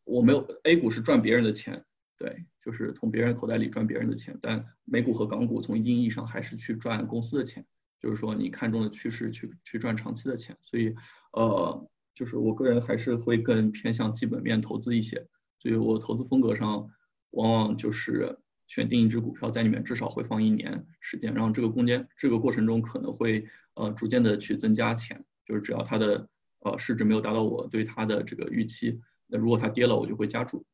[0.04, 1.84] 我没有 A 股是赚别人的钱，
[2.16, 7.64] 对，就是从别人口袋里赚别人的钱，但美股和港股从一定意义上还是去赚公司的钱，
[8.00, 10.94] 就是说你看中的趋势去去赚长期的钱，所以，
[11.32, 15.26] 呃，就是我个人还是会更偏向基本面投资一些。
[15.58, 16.88] 所以我投资风格上，
[17.30, 18.36] 往往就是
[18.66, 26.28] 选定一只股票，在里面至少会放一年时间，然后这个空间这个过程中可能会呃逐渐的去增加钱，就是只要它的
[26.60, 30.64] 呃市值没有达到我对它的这个预期，那如果它跌了，我就会加注，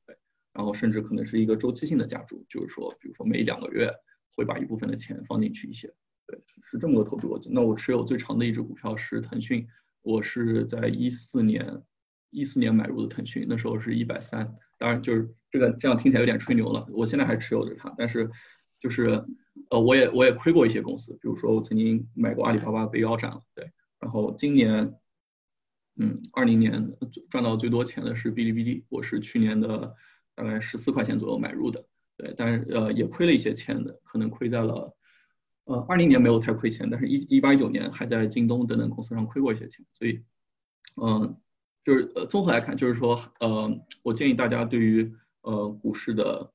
[0.59, 3.89] 然后甚至可能是一个周期性的加注，就是说，比如说每两个月
[4.35, 5.95] 会把一部分的钱放进去一些，
[6.27, 7.49] 对，是这么个投资逻辑。
[7.53, 9.69] 那我持有最长的一只股票是腾讯，
[10.03, 11.85] 我是在一四年
[12.31, 14.53] 一四年买入的腾讯，那时候是一百三。
[14.79, 16.89] 当然，就是这个这样听起来有点吹牛了。
[16.91, 18.29] 我现在还持有着它，但是
[18.81, 19.25] 就是
[19.71, 23.71] 呃，我也我也亏过一些公司，比如说我曾经买过阿里巴巴被腰斩了，对。
[24.01, 24.93] 然后今年，
[25.95, 26.97] 嗯，二零年
[27.31, 29.95] 赚到最多钱的是哔哩哔哩，我是去年的
[30.39, 31.85] 大概十四块钱左右买入的，
[32.17, 32.33] 对。
[32.37, 34.97] 但是呃，也亏了一些钱的，可能亏在了
[35.65, 40.23] 呃二零年没有太亏钱，但是一一八一九年还在京东等等公司上亏过一些钱，所以
[41.03, 41.37] 嗯。
[41.85, 45.11] 就是呃，综合来看，就是说，呃，我建议大家对于
[45.41, 46.53] 呃股市的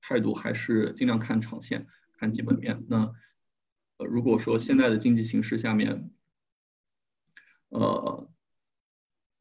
[0.00, 1.84] 态度还是尽量看长线，
[2.16, 2.84] 看基本面。
[2.88, 3.12] 那
[3.96, 6.08] 呃，如果说现在的经济形势下面，
[7.70, 8.28] 呃，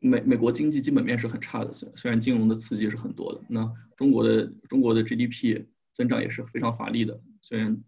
[0.05, 7.83] 美美国经济基本面是很差的，虽虽然金融的刺激是很多的，那中国的中国的 GDP 增长也是非常乏力的，虽然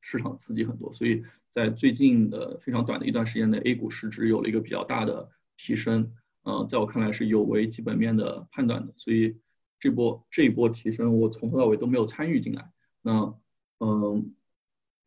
[0.00, 6.12] 市场刺激很多，所以在最近的非常短的一段时间内，A 股市值有了一个比较大的提升。
[6.42, 9.36] 呃，在我看来是有违基本面的判断的，所以
[9.80, 12.70] 这波这一波提升我从头到尾都没有参与进来。
[13.02, 13.34] 那
[13.80, 14.34] 嗯，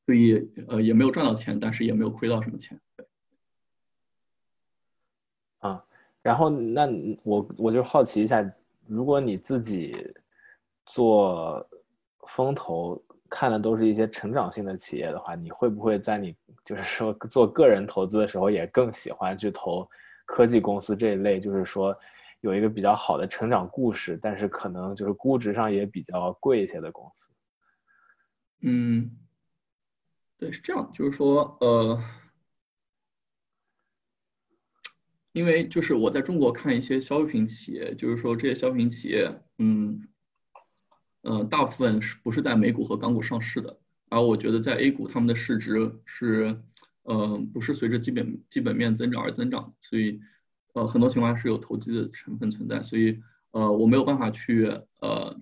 [0.05, 2.81] 所以呃也没有赚到钱，但是也没有亏到什么钱。
[2.97, 3.07] 对。
[5.59, 5.85] 啊，
[6.21, 6.87] 然后那
[7.23, 8.43] 我我就好奇一下，
[8.87, 9.95] 如果你自己
[10.85, 11.67] 做
[12.27, 19.87] 风投看的都是一些成长性的企业的话，你会不会在你就是说做个人投资的时候也更喜欢去投？
[20.31, 21.91] 科技公司这一类，就是说
[22.41, 27.31] 有一个比较好的成长故事，但是可能就是估值上也比较贵一些的公司。
[28.61, 29.09] 嗯，
[30.37, 31.99] 对，是这样，就是说，呃，
[35.31, 40.07] 因为就是我在中国看一些消费品企业，就是说这些消费品企业，嗯，
[41.23, 43.79] 嗯，大部分是不是在美股和港股上市的？
[44.09, 46.61] 而我觉得在 A 股，他们的市值是。
[47.03, 50.19] 呃，不是随着基本基本面增长而增长，所以，
[50.73, 53.19] 呃，很多情况是有投机的成分存在，所以，
[53.49, 54.67] 呃，我没有办法去
[54.99, 55.35] 呃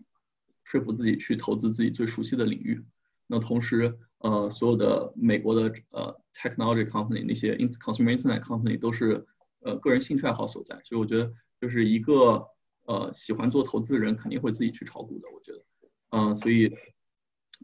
[0.63, 2.81] 说服自己去投资自己最熟悉的领域。
[3.25, 9.25] 那同时，呃，所有的美国的呃 technology company 那些 consumer internet company 都是
[9.67, 12.47] 呃个人兴趣爱好所在，所以我觉得就是一个
[12.85, 15.63] 呃喜欢做投资的人肯定会自己去炒股的，我觉得，
[16.11, 16.73] 嗯，所以，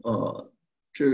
[0.02, 0.50] 呃。
[0.96, 1.06] 这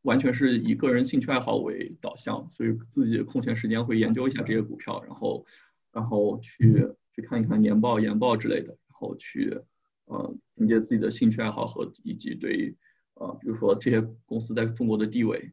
[0.00, 5.44] 完全是以个人兴趣爱好为导向，所以自己空闲时间会研究一下这些股票，然后，
[5.92, 9.60] 然后去去看一看年报、研报之类的，然后去，
[10.06, 12.74] 呃，凭借自己的兴趣爱好和以及对，
[13.12, 15.52] 呃，比如说这些公司在中国的地位、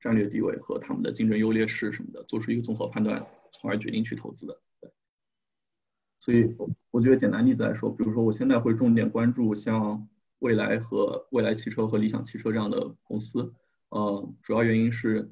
[0.00, 4.60] 战略地位和他们的竞争优劣势什么的，做出一个综合判断，从而决定去投资的。
[6.18, 6.48] 所以
[6.90, 13.52] 我觉得简单例子来说，比如说我现在会重点关注像蔚来和蔚来汽车和理想汽车这样的公司，
[13.88, 15.28] 呃，主要原因是，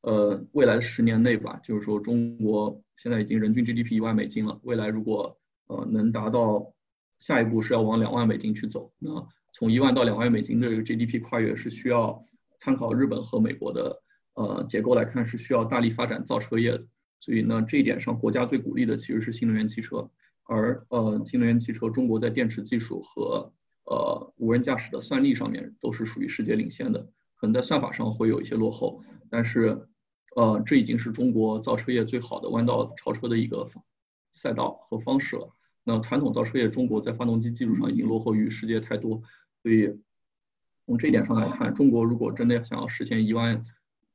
[0.00, 5.38] 呃，未来十年内吧，就是说中国现在已经人均 GDP 一万美金了，未来如果
[5.68, 6.74] 呃能达到
[7.18, 12.24] 下一步是要往两万美金去走，那从一万到两万美金的这个 GDP 跨越是需要
[12.58, 14.02] 参考日本和美国的
[14.34, 16.84] 呃结构来看，是需要大力发展造车业的。
[17.20, 20.08] 所以呢，这一点上，国家最鼓励的其实是新能源汽车，
[20.44, 23.52] 而呃，新能源汽车中国在电池技术和
[23.84, 27.00] 呃无人驾驶的算力上面都是属于世界领先的，
[27.36, 29.88] 可能在算法上会有一些落后，但是
[30.36, 33.66] 呃，这已经是中国造车业最好的弯道超车的一个
[34.32, 35.48] 赛道和方式了。
[35.82, 39.22] 那传统造车业中国在发动机技术上已经落后于世界太多，
[39.62, 39.98] 所以
[40.84, 43.64] 从这一点上来看，中国如果真的想要实现一万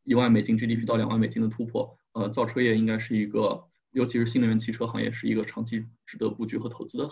[0.03, 7.07] 一万美金 GDP 到两万美金的突破，呃，造车业应该是一个，尤其是新能源汽车行业是一个长期值得布局和投资的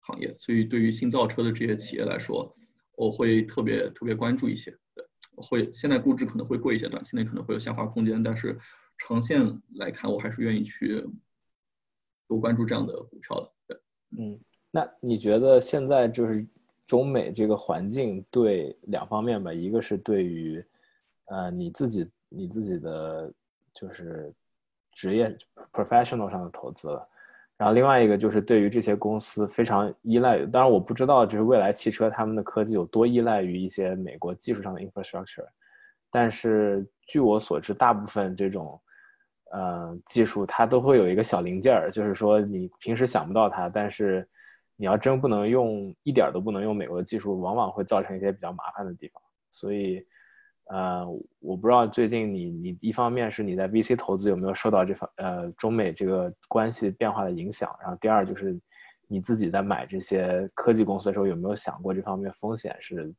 [0.00, 0.34] 行业。
[0.36, 2.54] 所以，对于新造车的这些企业来说，
[2.94, 4.70] 我会特别特别关注一些。
[4.94, 5.02] 对，
[5.36, 8.58] 会现在估值可能会贵一些，短期内可能会有下滑空间，但是
[8.98, 9.42] 长线
[9.76, 11.02] 来看，我还是愿意去
[12.28, 13.52] 多关注这样的股票的。
[13.68, 13.80] 对，
[14.18, 14.38] 嗯，
[14.70, 16.46] 那你觉得现在就是
[16.86, 19.50] 中美这个环境对两方面吧？
[19.50, 20.62] 一个是对于
[21.24, 23.32] 呃你自己你自己的
[23.72, 24.30] 就是。
[24.92, 25.36] 职业
[25.72, 27.08] professional 上的投资了，
[27.56, 35.46] 然后另外一个就是对于这些公司非常依赖，当然我不知道就是未来汽车他们的科技有多依赖于一些美国技术上的 infrastructure，
[36.10, 38.80] 但是据我所知，大部分这种
[39.52, 44.28] 呃技术它都会有一个小零件儿，就是说你平时想不到它，但是
[44.76, 50.06] 你要真不能用一点都不能用美国的技术，往往会造成一些比较麻烦的地方，所以。
[50.66, 51.06] 呃，
[51.40, 58.58] 我不知道最近你你一方面是你在 VC 投资有没有受到这方呃中美这个关系变化的影响，然后第二就是
[59.06, 63.12] 你自己在买这些科技公司的时候有没有想过这方面风险是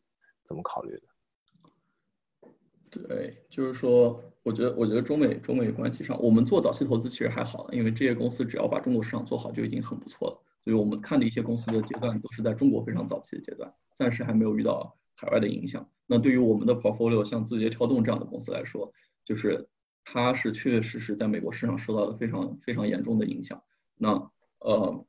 [0.45, 2.49] 怎么考虑的？
[2.89, 15.87] 对，就是说，我觉得我觉得中美中美关系上，我们做早期投资其实还好，因为这些公司只要把中国市场做好就已经很不错了，所以我们看的一些公司的阶段都是在中国非常早期的阶段，暂时还没有遇到海外的影响。
[16.13, 18.93] 那对于我们的 portfolio，像字节跳动这样的公司来说，
[19.25, 19.67] 就是
[20.03, 23.63] 它是确确实实在美国市场受到了非常非常严重的影响。
[23.97, 25.05] 那呃，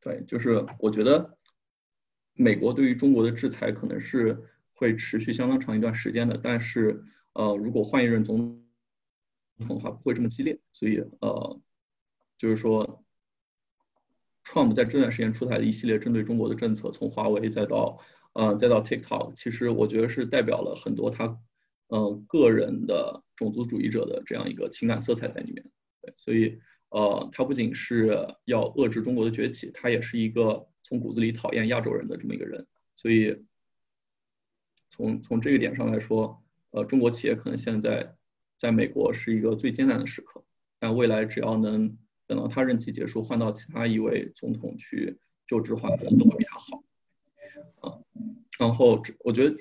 [0.00, 1.36] 对，就是我觉得
[2.32, 4.42] 美国对于中国的制裁可能是
[4.72, 7.04] 会持续相当长一段时间的，但是
[7.34, 8.64] 呃，如果换一任总
[9.58, 10.58] 统的话，不会这么激烈。
[10.72, 11.60] 所以呃，
[12.38, 13.04] 就是说
[14.42, 17.98] ，Trump 在这段时间出台的一系列针对中国的政策，从华为再到
[18.34, 21.38] 呃，再到 TikTok，其实我觉得是代表了很多他，
[21.88, 25.64] 呃，个人的种族主义者的这样一个情感色彩在里面。
[26.00, 26.60] 对，所以，
[26.90, 32.66] 呃，他不仅是要遏制中国的崛起，他也是一个从骨子里讨厌亚洲人的这么一个人。
[32.94, 33.44] 所以，
[34.88, 38.14] 从从这个点上来说，呃，中国企业可能现在
[38.56, 40.44] 在美国是一个最艰难的时刻，
[40.78, 46.84] 但未来只要能等到他任期结束，换到其他一位总统去就职，话可能都会比他好。
[48.58, 49.56] 然后这我觉得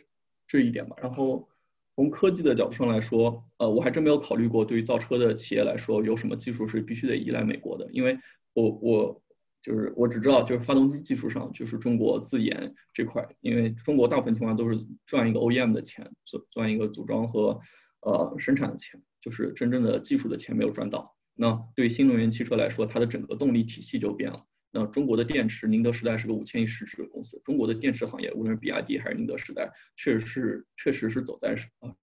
[0.48, 0.96] 这一点吧。
[1.02, 1.48] 然后
[1.96, 7.88] 从科技的角度上来说，呃，我还真没有考虑过对于造车的企业来说，有什么技术是必须得依赖美国的。
[7.92, 8.18] 因为
[8.54, 9.22] 我我
[9.62, 17.60] 就是我只知道就是发动机技术上就是中国自研这块，因为中国大部分情况都是赚一个 OEM 的钱，赚赚一个组装和
[18.02, 21.16] 呃生产的钱，就是真正的技术的钱没有赚到。
[21.36, 24.47] 那对新能源汽车来说，它的整个动力体系就变了。
[24.70, 27.40] 那中国的电池，宁德时代是个五千亿市值的公司。
[27.44, 31.96] 中国的电池行业，无论是比亚迪还是宁德时代，确实是确实是走在啊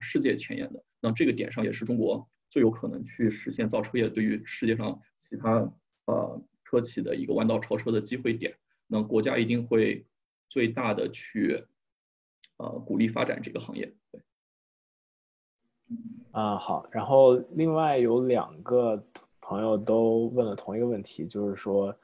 [0.00, 0.84] 世界前沿的。
[1.00, 5.72] 那这个点上，也是中国最有可能去实现造车业对于世界上其他
[6.06, 8.54] 呃车企的一个弯道超车的机会点。
[8.88, 10.04] 那国家一定会
[10.48, 11.64] 最大的去
[12.56, 13.94] 呃鼓励发展这个行业。
[14.10, 14.20] 对。
[16.32, 16.88] 啊，好。
[16.90, 19.06] 然后另外有两个。
[19.46, 21.94] 朋友都问了同一个问题，就是说，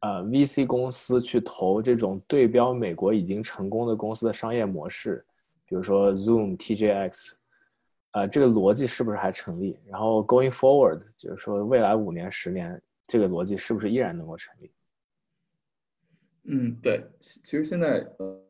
[0.00, 5.24] 呃，VC 公司去投这种对标美国已经成功的公司的商业模式，
[5.64, 7.32] 比如说 Zoom、TJX，
[8.10, 9.78] 呃，这个逻辑是不是还成立？
[9.86, 14.70] 然后 Going forward，就是说未来五年、十年，这个逻辑是不是依然能够成立？
[16.44, 18.42] 嗯，对，其实现在，呃，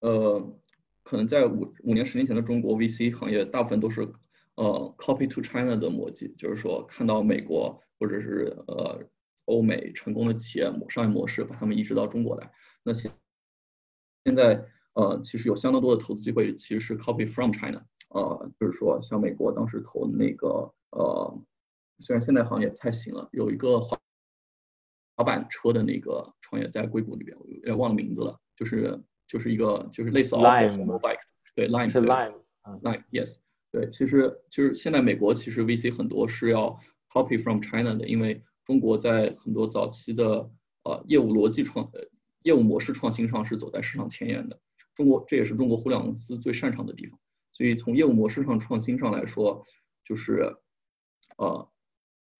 [0.00, 0.56] 呃，
[1.02, 4.08] 可能在五五年、十年前的中国 VC 行业，大部分都是。
[4.56, 9.00] 呃，copy to China 的逻辑，就是说看到美国或者是呃
[9.46, 12.50] 欧美成功的企业模商业模式，把他们移植到中国来。
[12.82, 13.12] 那现
[14.24, 17.84] 现在呃，其实有相当多的投资机会，其实是 copy from China。
[18.08, 21.42] 呃，就是说像美国当时投那个呃，
[22.00, 23.98] 虽然现在好像也不太行了，有一个滑
[25.16, 30.98] 滑板车的那个创业，在硅谷里边，我有点忘了名字了，就是就是一个就是类似 Lime，
[31.54, 33.36] 对 Lime 是 Lime，Lime，Yes，
[33.76, 36.80] 对，其实就是现在美国其实 VC 很多是要
[37.12, 40.50] copy from China 的，因为中国在很多早期的
[40.84, 41.86] 呃业务逻辑创
[42.42, 44.58] 业务模式创新上是走在市场前沿的，
[44.94, 47.18] 中国这也是中国互联网公司最擅长的地方，
[47.52, 49.62] 所以从业务模式上创新上来说，
[50.06, 50.56] 就是
[51.36, 51.68] 呃。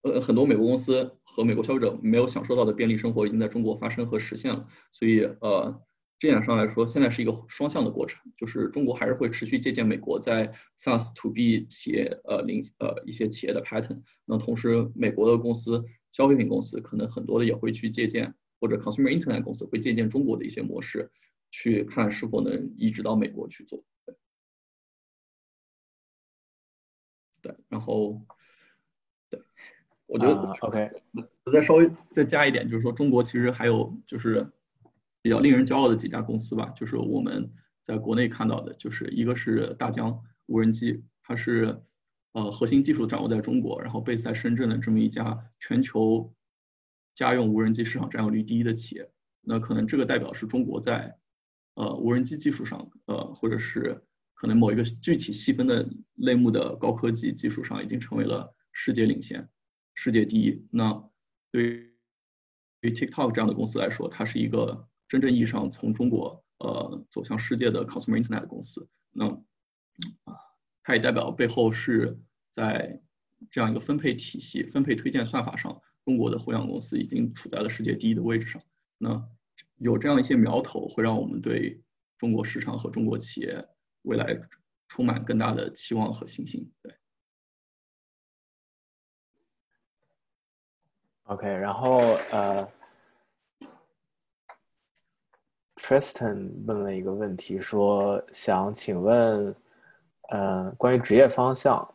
[0.03, 5.83] 呃，很多美国公司和美国消费者没有享受到的便利生活已经在中国发生和实现了，所以呃，
[6.19, 21.11] 这点上来说，现在是一个双向的过程，就是中国还是会持续借鉴美国在 SaaS to B 企业呃零呃一些企业的 pattern，那同时美国的公司消费品公司可能很多的也会去借鉴，或者 consumer internet 公司会借鉴中国的一些模式，
[21.51, 23.85] 去看是否能移植到美国去做。
[27.43, 28.23] 对，然后
[29.29, 29.41] 对。
[30.07, 30.89] 我觉得 OK，
[31.45, 34.51] 我再稍微再加一点，就是说中国其实还有就是
[35.27, 41.83] 比较令人骄傲的几家公司吧，就是我们在国内看到的，就是一个是大疆无人机，它是
[42.31, 46.33] 呃核心技术掌握在中国，然后 base 在深圳的这么一家全球
[47.17, 49.11] 家用无人机市场占有率第一的企业。
[49.41, 51.19] 那可能这个代表是中国在
[51.75, 54.01] 呃无人机技术上，呃或者是
[54.35, 59.49] 可能某一个具体细分的类目的高科技技术上，已经成为了世界领先。
[59.95, 60.65] 世界第一。
[60.71, 61.03] 那
[61.51, 61.65] 对
[62.81, 68.89] 于 TikTok 这样的公司来说，它是一个真正意义上从中国呃走向世界的 consumer internet 公司。
[69.13, 69.27] 那
[70.25, 70.37] 啊，
[70.83, 72.19] 它也代表背后是
[72.51, 73.01] 在
[73.51, 78.63] 这样一个分配体系、分配推荐算法上，中国的互联网公司已经处在了世界第一的位置上。
[78.99, 79.29] 那
[79.77, 81.83] 有这样一些苗头，会让我们对
[82.19, 83.69] 中国市场和中国企业
[84.03, 84.41] 未来
[84.89, 86.73] 充满更大的期望和信心。
[86.83, 86.95] 对。
[91.25, 91.99] OK，然后
[92.31, 92.67] 呃
[95.87, 99.55] ，Tristan 问了一个问题，说想请问，
[100.31, 101.89] 呃，关于职业方向，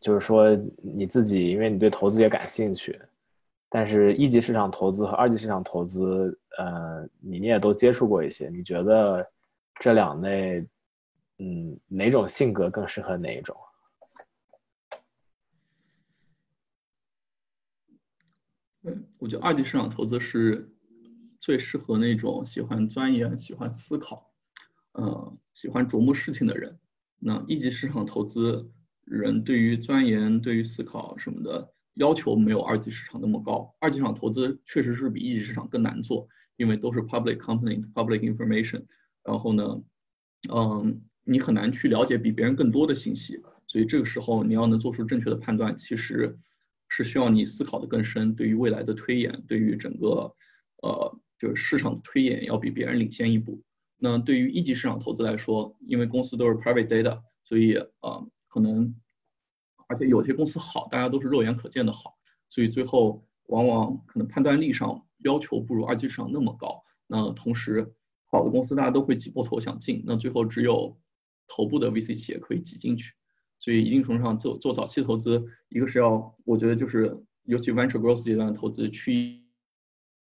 [0.00, 3.00] 就是说你自己，因为你对投资也感兴趣，
[3.68, 9.24] 但是一级市场投资和二级市场投资，呃，你你也都接触过一些，你觉得
[9.78, 10.66] 这两类，
[11.38, 13.56] 嗯，哪种性格更适合哪一种？
[19.20, 20.68] 我觉得二级市场投资是
[21.38, 24.32] 最适合那种喜欢钻研、喜欢思考、
[24.92, 26.78] 呃，喜欢琢磨事情的人。
[27.18, 28.70] 那一级市场投资
[29.04, 33.74] 人对于钻研、对于思考什么的要求没有二级市场那么高。
[33.80, 38.84] 二级市场投资确实是比一级市场更难做，因为都是 public company、public information。
[39.24, 39.82] 然后呢，
[40.52, 46.38] 嗯，你很难去了解比别人更多的信息，所以这个时候你要能做出正确的判断，其实。
[46.90, 50.34] 是需要你思考的更深，对于未来的推演，对于整个，
[50.82, 53.62] 呃，就是市场的推演要比别人领先一步。
[53.96, 58.94] 那对于一级市场投资来说，因为公司都是 private data，所以啊，可能，
[59.88, 62.16] 而且有些公司好，大家都是肉眼可见的好，
[62.48, 66.82] 所以最后往往可能判断力上要求不如二级市场那么高。
[67.06, 67.94] 那同时，
[68.26, 70.96] 好的公司大家都会挤破头想进，那最后只有
[71.48, 73.14] 头部的 VC 企业可以挤进去。
[73.58, 79.42] 所以一定程度上做做早期投资，一个是要我觉得就是尤其 venture growth 阶段的投资，去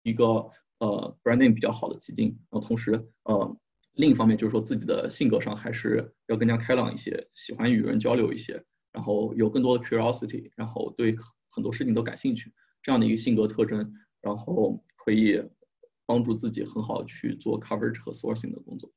[0.04, 0.48] 一个
[0.80, 2.94] 呃 brand name 比较好的基金，然后同时
[3.24, 3.58] 呃
[3.94, 8.62] 另一方面就是说自己的性格上还是要更加开朗一些，喜欢与人交流一些，
[8.92, 11.16] 然后有更多的 curiosity，然后对
[11.50, 15.42] 很多事情都感兴趣，这样的一个性格特征，然后可以
[16.06, 18.92] 帮助自己很好去做 coverage 和 sourcing 的工作。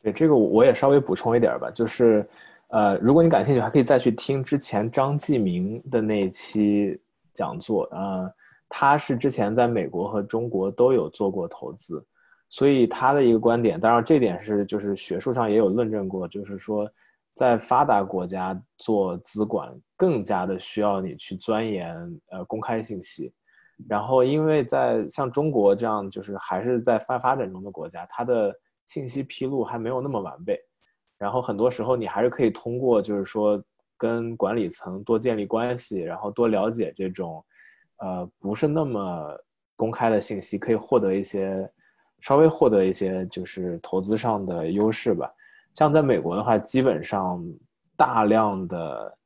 [0.00, 2.26] 对这个我也稍微补充一点吧，就是，
[2.68, 6.98] 呃，如果你感兴趣，还可以再去听之前张继明的那一期
[7.34, 8.32] 讲座，呃，
[8.68, 12.04] 他是之前在美国和中国都有做过投资，
[12.48, 16.90] 所以他的一个观点，当然这点是就是学术上也有论证过，就是说
[17.34, 21.96] 在发达国家做资管更加的需要你去钻研
[22.30, 23.32] 呃公开信息，
[23.88, 28.54] 然后因为在像中国这样就是还是在发发展中的国家，它的
[28.86, 30.58] 信息披露还没有那么完备，
[31.18, 33.62] 然后很多时候你还是可以通过，就是说
[33.96, 37.44] 跟管理层多建立关系，然后多了解这种，
[37.98, 39.36] 呃，不是那么
[39.76, 41.70] 公开的信息，可以获得一些
[42.20, 45.32] 稍微获得一些就是投资上的优势吧。
[45.72, 47.44] 像在美国的话，基本上
[47.96, 49.18] 大量的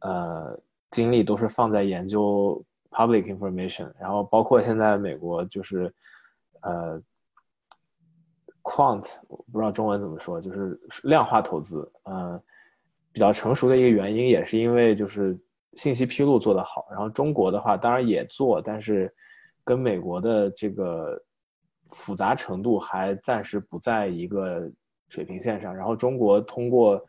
[0.00, 5.92] 呃精力都是放在研究 public information，然后包括现在美国就是
[6.62, 7.00] 呃。
[8.64, 11.90] Quant，我不知道中文怎么说，就是量化投资。
[12.04, 12.40] 嗯，
[13.10, 15.36] 比较成熟的一个原因也是因为就是
[15.74, 16.86] 信息披露做得好。
[16.90, 19.12] 然后中国的话，当然也做，但是
[19.64, 21.18] 跟美国的这个
[21.88, 24.70] 复杂程度还暂时不在一个
[25.08, 25.74] 水平线上。
[25.74, 27.02] 然后中国通过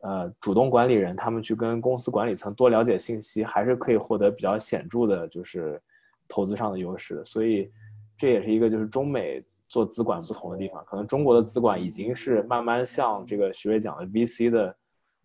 [0.00, 5.80] 呃主动管理人他们去跟公司管理层多了解信息，还是可以获得比较显著的，就是
[6.28, 7.24] 投资上的优势的。
[7.24, 7.70] 所以
[8.18, 10.84] 这也是一个就是中美做资管不同的地方。
[10.84, 14.76] 可能中国的资管已经是慢慢向这个徐瑞讲的 VC 的。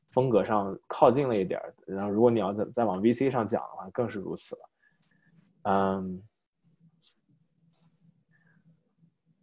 [0.09, 4.61] 风格上靠近了一点，然后如果你要再再往 VC 上讲的话，更是如此了。
[5.63, 6.23] 嗯，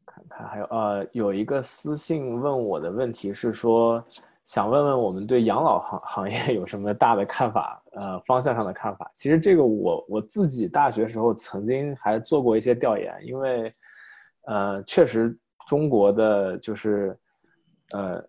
[0.07, 4.03] 看看还有呃，有一个私信问我的问题是说，
[4.43, 9.11] 想问问我们对养老行行业有什么大的看法，呃，方向上的看法。
[9.15, 13.75] 其实这个我我自己大学时候曾经还做过一些调研，因为
[14.47, 17.19] 呃，确实中国的就是
[17.93, 18.27] 呃。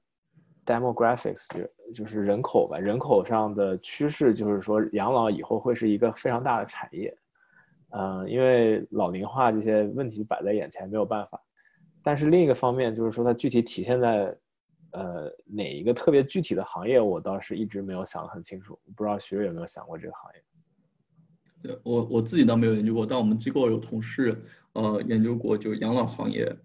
[0.67, 1.45] demographics
[1.93, 7.15] 就是人口吧，人口上的趋势就是说，养老以后会是一个非常大的产业，
[7.89, 11.41] 嗯，因为老龄化这些问题摆在眼前，没有办法。
[12.01, 14.35] 但是另一个方面就是说，它具体体现在
[14.91, 18.77] 呃哪一个特别具体的行业，我倒是一直没有想得很清楚。
[18.95, 20.41] 不知道徐瑞有没有想过这个行业？
[21.63, 24.39] 对我我自己倒没有研究过，但我们机构有同事
[24.73, 26.55] 呃研究过，就是养老行业，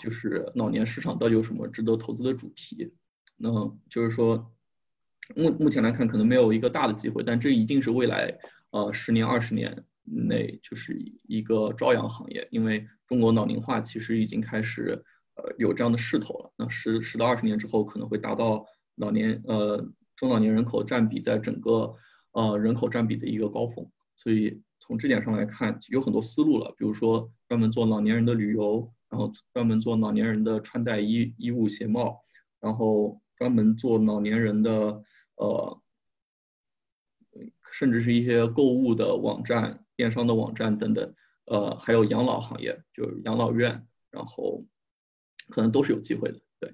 [0.00, 2.92] 就是老年市场到底有什么值得投资的主题。
[3.44, 4.52] 那就是说，
[5.34, 8.38] 目目前来看，可能没有一个大的机会，但这一定是未来
[8.70, 10.96] 呃十年、二十年内就是
[11.26, 15.02] 一个朝阳行业，因为中国老龄化其实已经开始
[15.34, 16.52] 呃有这样的势头了。
[16.56, 18.64] 那十十到二十年之后，可能会达到
[18.94, 21.96] 老年呃中老年人口占比在整个
[22.30, 23.84] 呃人口占比的一个高峰。
[24.14, 32.20] 所以从这点上来看，有很多思路了，比如说专门做老年人的旅游，然后专门做老年人的穿戴衣衣物鞋帽，
[32.60, 33.20] 然后。
[33.42, 35.02] 专门做老年人的，
[35.34, 35.82] 呃，
[37.72, 41.12] 甚至是一些购物的网站、电商的网站等等，
[41.46, 44.64] 呃，还有养老行业，就是养老院，然后
[45.48, 46.40] 可能都是有机会的。
[46.60, 46.72] 对，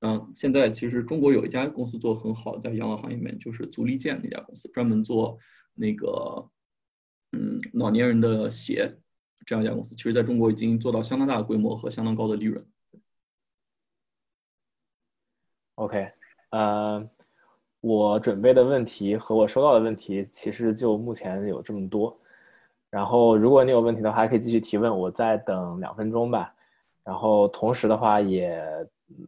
[0.00, 5.38] 嗯，现在其实中国有一家公司做很好，在养老行业里面，就是足力健那家公司，专门做
[5.74, 6.50] 那个，
[7.32, 8.96] 嗯，老年人的鞋，
[9.44, 12.66] 这样一家公司，其实在中国已经做到相当大的规模和相当高的利润。
[15.76, 16.10] OK，
[16.52, 17.06] 呃，
[17.82, 22.18] 我准备的问题和我收到的问题其实就目前有这么多。
[22.88, 26.50] 然后，如果你有问题的话，还可以继续提问，我再等两分钟吧。
[27.04, 28.58] 然后，同时的话也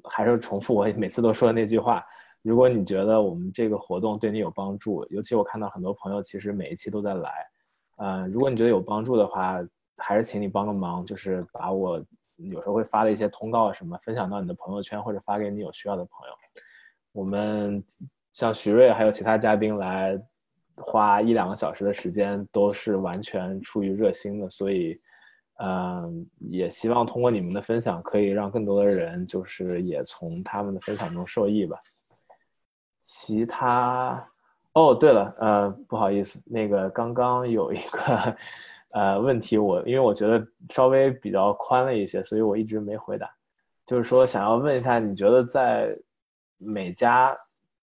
[0.04, 2.02] 还是重复我每次都说的那句话：
[2.40, 7.30] 如果你觉得我们这个活动对你有帮助，尤其我看到很多朋友其实每一期都在来，
[7.98, 9.58] 呃，如果你觉得有帮助的话，
[9.98, 12.02] 还是请你帮个忙，就是把我。
[12.38, 16.34] 有时候会发的一些通告什么，分享到你的朋友圈或者发给你有需要的朋友。
[17.12, 17.82] 我们
[18.32, 20.16] 像徐瑞还有其他嘉宾来，
[20.76, 25.00] 花一两个小时的时间都是完全出于热心的，所以，
[25.60, 31.76] 嗯，也希望通过你们的分享，可以让更多的人就是也从他们的分享中受益吧。
[33.02, 34.24] 其他，
[34.74, 38.36] 哦，对了，呃，不好意思，那个刚刚有一个。
[38.90, 43.30] 呃，问题我因为我觉得稍微比较宽了一些，所以我一直没回答。
[43.84, 45.96] 就是说，想要问一下，你觉得在
[46.58, 47.36] 美加，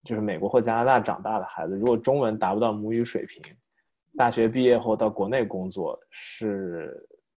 [0.04, 3.42] 就是美国或加拿大长大的孩子，如果中文达不到母语水平，
[4.18, 6.96] 大学毕业后到国内工作是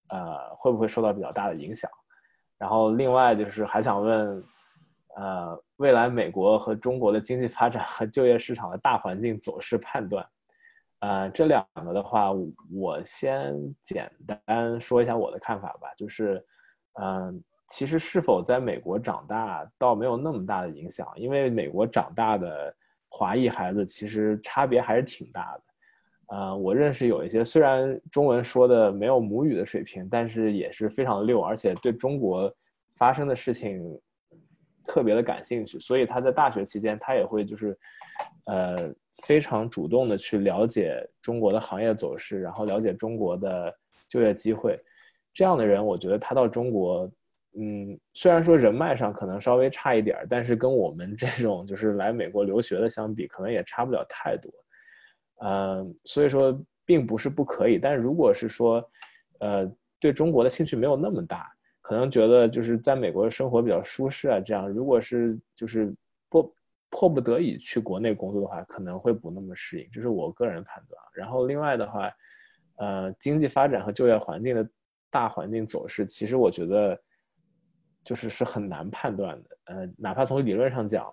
[0.08, 1.90] 呃会不会受到比较大的影响？
[2.58, 4.42] 然后另外就是还想问，
[5.16, 10.26] 呃，未来美国和中国的经济发展和就业市场的大环境走势判断。
[11.00, 12.32] 呃，这两个的话，
[12.72, 15.88] 我先简单说一下我的看法吧。
[15.96, 16.44] 就是，
[17.00, 22.74] 嗯，其实是否在美国长大倒没有那么大的影响，因为美国长大的
[23.08, 25.62] 华裔孩子其实差别还是挺大的。
[26.36, 32.52] 呃，我认识有一些虽然中文说的没有母语的水平，但是也是非常溜，而且对中国
[32.96, 33.80] 发生的事情
[34.86, 37.78] 特别的感兴趣，所以他在大学期间他也会就是，
[38.48, 38.92] 呃。
[39.24, 43.74] 非常主动的去了解中国的行业走势，然后了解中国的
[44.08, 44.80] 就业机会，
[45.34, 47.10] 这样的人，我觉得他到中国，
[47.58, 54.52] 嗯，虽然说人脉上可能稍微差一点但是跟我们这种就是来美国留学的相比，可能也差不了太多。
[55.44, 58.88] 嗯，所以说并不是不可以，但如果是说，
[59.40, 59.68] 呃，
[59.98, 61.50] 对中国的兴趣没有那么大，
[61.80, 65.92] 可能觉得就是在美国生活比较舒适啊，这样，如果是就是
[66.30, 66.54] 不。
[66.90, 71.00] 迫不得已去国内工作的话，可能会不那么适应，这是我个人判断。
[71.12, 72.10] 然后另外的话，
[72.76, 74.68] 呃，经济发展和就业环境的
[75.10, 76.98] 大环境走势，其实我觉得
[78.02, 79.56] 就是是很难判断的。
[79.64, 81.12] 呃，哪怕从理论上讲，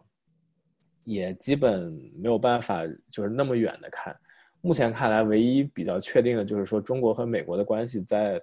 [1.04, 4.16] 也基本没有办法就是那么远的看。
[4.62, 8.42] 目前看来，唯一比较确定的就是说，中国和美国的关系在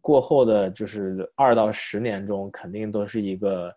[0.00, 3.74] 过后的就是二到十年中，肯定都是一个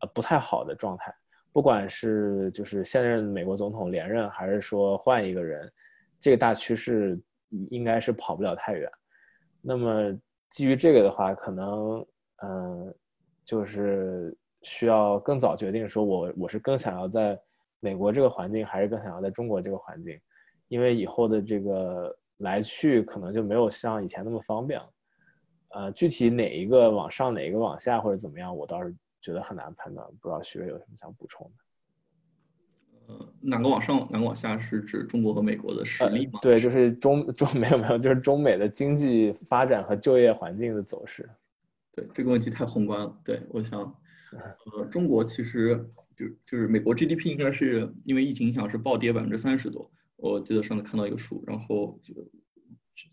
[0.00, 1.14] 呃不太好的状态。
[1.52, 5.70] 不管是就是现任美国总统连任，还是说换一个人，
[6.18, 7.20] 这个大趋势
[7.68, 8.90] 应该是跑不了太远。
[9.60, 10.18] 那么
[10.50, 12.06] 基于这个的话，可能
[12.42, 12.94] 嗯，
[13.44, 17.38] 就是需要更早决定，说我我是更想要在
[17.80, 20.18] 美国这个环境，还是更想要在中国这个环境，
[20.68, 24.88] 因为以后的这个来去可能就没有像以前那么方便了。
[25.74, 28.94] 呃，具体哪一个往上，哪一个往下，或者怎么样，我倒是。
[29.22, 31.62] 觉得很难判断，不知道徐瑞有什么想补充的？
[33.06, 36.38] 呃，哪个往上，哪个往下，是指中国和美国的实力吗？
[36.42, 41.28] 对，就是中中没有没有，就是中美的经济发展和就业环境的走势。
[41.94, 43.20] 对这个问题太宏观了。
[43.24, 43.80] 对，我想，
[44.72, 49.90] 呃，中国其实就就是美国 GDP 应该是因为疫情影响是暴跌百分之三十多。
[50.16, 52.14] 我记得上次看到一个数，然后就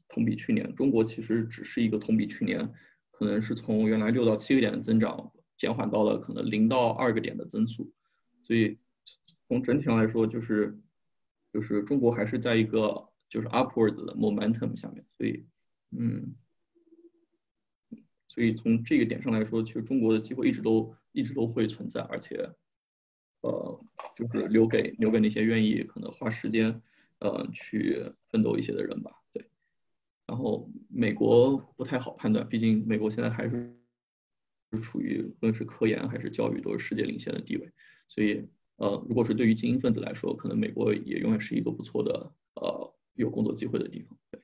[0.08, 2.72] 同比去年，中国其实只是一个同比去年，
[3.12, 5.32] 可能是从原来六到七个点的增长。
[5.60, 7.92] 减缓到了可能零到二个点的增速，
[8.42, 8.78] 所以
[9.46, 10.80] 从整体上来说，就是
[11.52, 15.46] 就是中国还是在一个就是 upward 的 momentum 下面，所以
[15.92, 16.34] 嗯，
[18.30, 22.50] 所以从这个点上来说，其实中国的机会一直都一直都会存在，而且
[23.42, 23.82] 呃，
[24.16, 26.82] 就是留给留给那些愿意可能花时间
[27.20, 29.46] 呃去奋斗一些的人吧，对。
[30.26, 33.78] 然后美国不太好判断，毕竟美国现在还是。
[34.72, 37.72] 是处于无论是科研还是教育都是世界领先的地位，
[38.08, 38.48] 所以
[38.78, 44.18] 呃，如果是对于精英分子来说，可能美国也永远是一个不错的呃有工作机会的地方。
[44.32, 44.42] 对，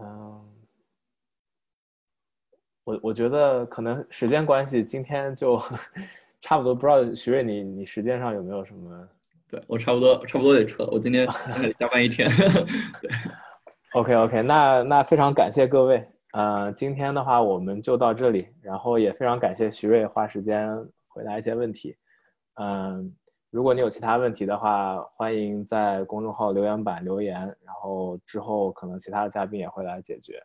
[0.00, 0.44] 嗯，
[2.84, 5.58] 我我觉得可能时间关系，今天就
[6.42, 6.74] 差不多。
[6.74, 9.08] 不知道徐瑞，你你时间上有没有什么？
[9.48, 12.28] 对我差不多差不多得撤，我今天还得加班一天。
[13.00, 13.10] 对。
[13.92, 20.68] OK OK，那那非常感谢各位，呃，今天的话我们就到这里，然后也非常感谢徐瑞花时间
[21.06, 21.96] 回答一些问题，
[22.56, 23.10] 嗯，
[23.50, 30.38] 如果你有其他问题的话，欢迎在公众号留言板留言，然后之后可能其他的嘉宾也会来解决，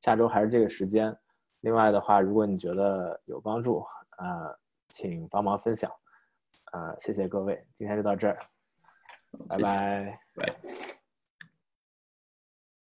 [0.00, 1.16] 下周还是这个时间。
[1.60, 3.86] 另外的话，如果你觉得有帮助，
[4.18, 4.52] 呃，
[4.88, 5.88] 请帮忙分享，
[6.72, 8.38] 呃，谢谢各位，今天就到这儿，
[9.48, 10.97] 拜拜，拜。